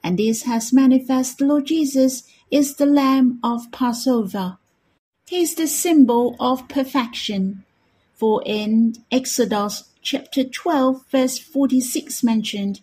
And 0.03 0.17
this 0.17 0.43
has 0.43 0.73
manifest 0.73 1.37
the 1.37 1.45
Lord 1.45 1.67
Jesus 1.67 2.23
is 2.49 2.77
the 2.77 2.87
Lamb 2.87 3.39
of 3.43 3.71
Passover. 3.71 4.57
He 5.27 5.41
is 5.41 5.53
the 5.53 5.67
symbol 5.67 6.35
of 6.39 6.67
perfection. 6.67 7.63
For 8.15 8.41
in 8.43 8.95
Exodus 9.11 9.83
chapter 10.01 10.43
12, 10.43 11.05
verse 11.11 11.37
46 11.37 12.23
mentioned, 12.23 12.81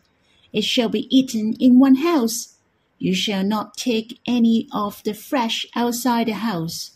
It 0.53 0.63
shall 0.63 0.89
be 0.89 1.09
eaten 1.11 1.55
in 1.59 1.81
one 1.81 1.97
house. 1.97 2.55
You 3.01 3.13
shall 3.13 3.43
not 3.43 3.77
take 3.77 4.21
any 4.25 4.69
of 4.73 5.03
the 5.03 5.15
flesh 5.15 5.67
outside 5.75 6.29
the 6.29 6.35
house, 6.35 6.93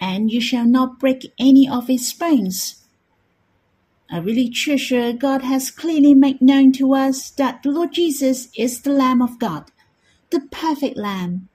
and 0.00 0.30
you 0.30 0.40
shall 0.40 0.66
not 0.66 0.98
break 0.98 1.32
any 1.38 1.68
of 1.68 1.90
its 1.90 2.12
bones. 2.12 2.82
I 4.10 4.18
really 4.18 4.48
treasure 4.48 5.12
God 5.12 5.42
has 5.42 5.70
clearly 5.70 6.14
made 6.14 6.40
known 6.40 6.72
to 6.72 6.94
us 6.94 7.30
that 7.30 7.62
the 7.62 7.70
Lord 7.70 7.92
Jesus 7.92 8.48
is 8.56 8.80
the 8.80 8.90
Lamb 8.90 9.22
of 9.22 9.38
God, 9.38 9.70
the 10.30 10.40
perfect 10.50 10.96
Lamb. 10.96 11.48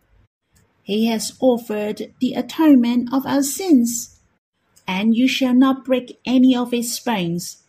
He 0.84 1.08
has 1.08 1.36
offered 1.42 2.14
the 2.22 2.34
atonement 2.34 3.12
of 3.12 3.26
our 3.26 3.42
sins, 3.44 4.20
and 4.88 5.16
you 5.16 5.28
shall 5.28 5.54
not 5.54 5.84
break 5.84 6.20
any 6.26 6.56
of 6.56 6.72
his 6.72 6.98
bones. 7.00 7.64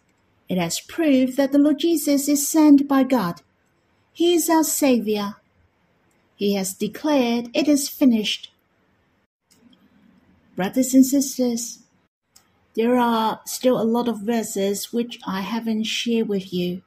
It 0.48 0.58
has 0.58 0.78
proved 0.78 1.36
that 1.36 1.50
the 1.50 1.58
Lord 1.58 1.78
Jesus 1.78 2.28
is 2.28 2.46
sent 2.46 2.86
by 2.86 3.02
God. 3.02 3.40
He 4.12 4.34
is 4.34 4.48
our 4.48 4.62
Savior. 4.62 5.36
He 6.36 6.54
has 6.54 6.74
declared 6.74 7.48
it 7.54 7.66
is 7.66 7.88
finished. 7.88 8.52
Brothers 10.56 10.94
and 10.94 11.04
sisters, 11.04 11.80
there 12.74 12.96
are 12.96 13.42
still 13.44 13.78
a 13.78 13.84
lot 13.84 14.08
of 14.08 14.20
verses 14.20 14.90
which 14.90 15.18
I 15.26 15.42
haven't 15.42 15.84
shared 15.84 16.28
with 16.28 16.50
you. 16.50 16.80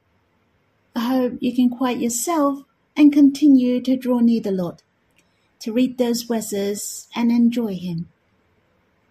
I 0.95 1.01
hope 1.01 1.33
you 1.39 1.55
can 1.55 1.69
quiet 1.69 1.99
yourself 1.99 2.63
and 2.97 3.13
continue 3.13 3.79
to 3.81 3.95
draw 3.95 4.21
near 4.21 4.41
the 4.41 4.51
Lord, 4.51 4.81
to 5.59 5.71
read 5.71 5.99
those 5.99 6.23
verses 6.23 7.07
and 7.15 7.31
enjoy 7.31 7.75
Him. 7.75 8.09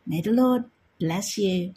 May 0.04 0.22
the 0.22 0.32
Lord 0.32 0.64
bless 0.98 1.38
you. 1.38 1.74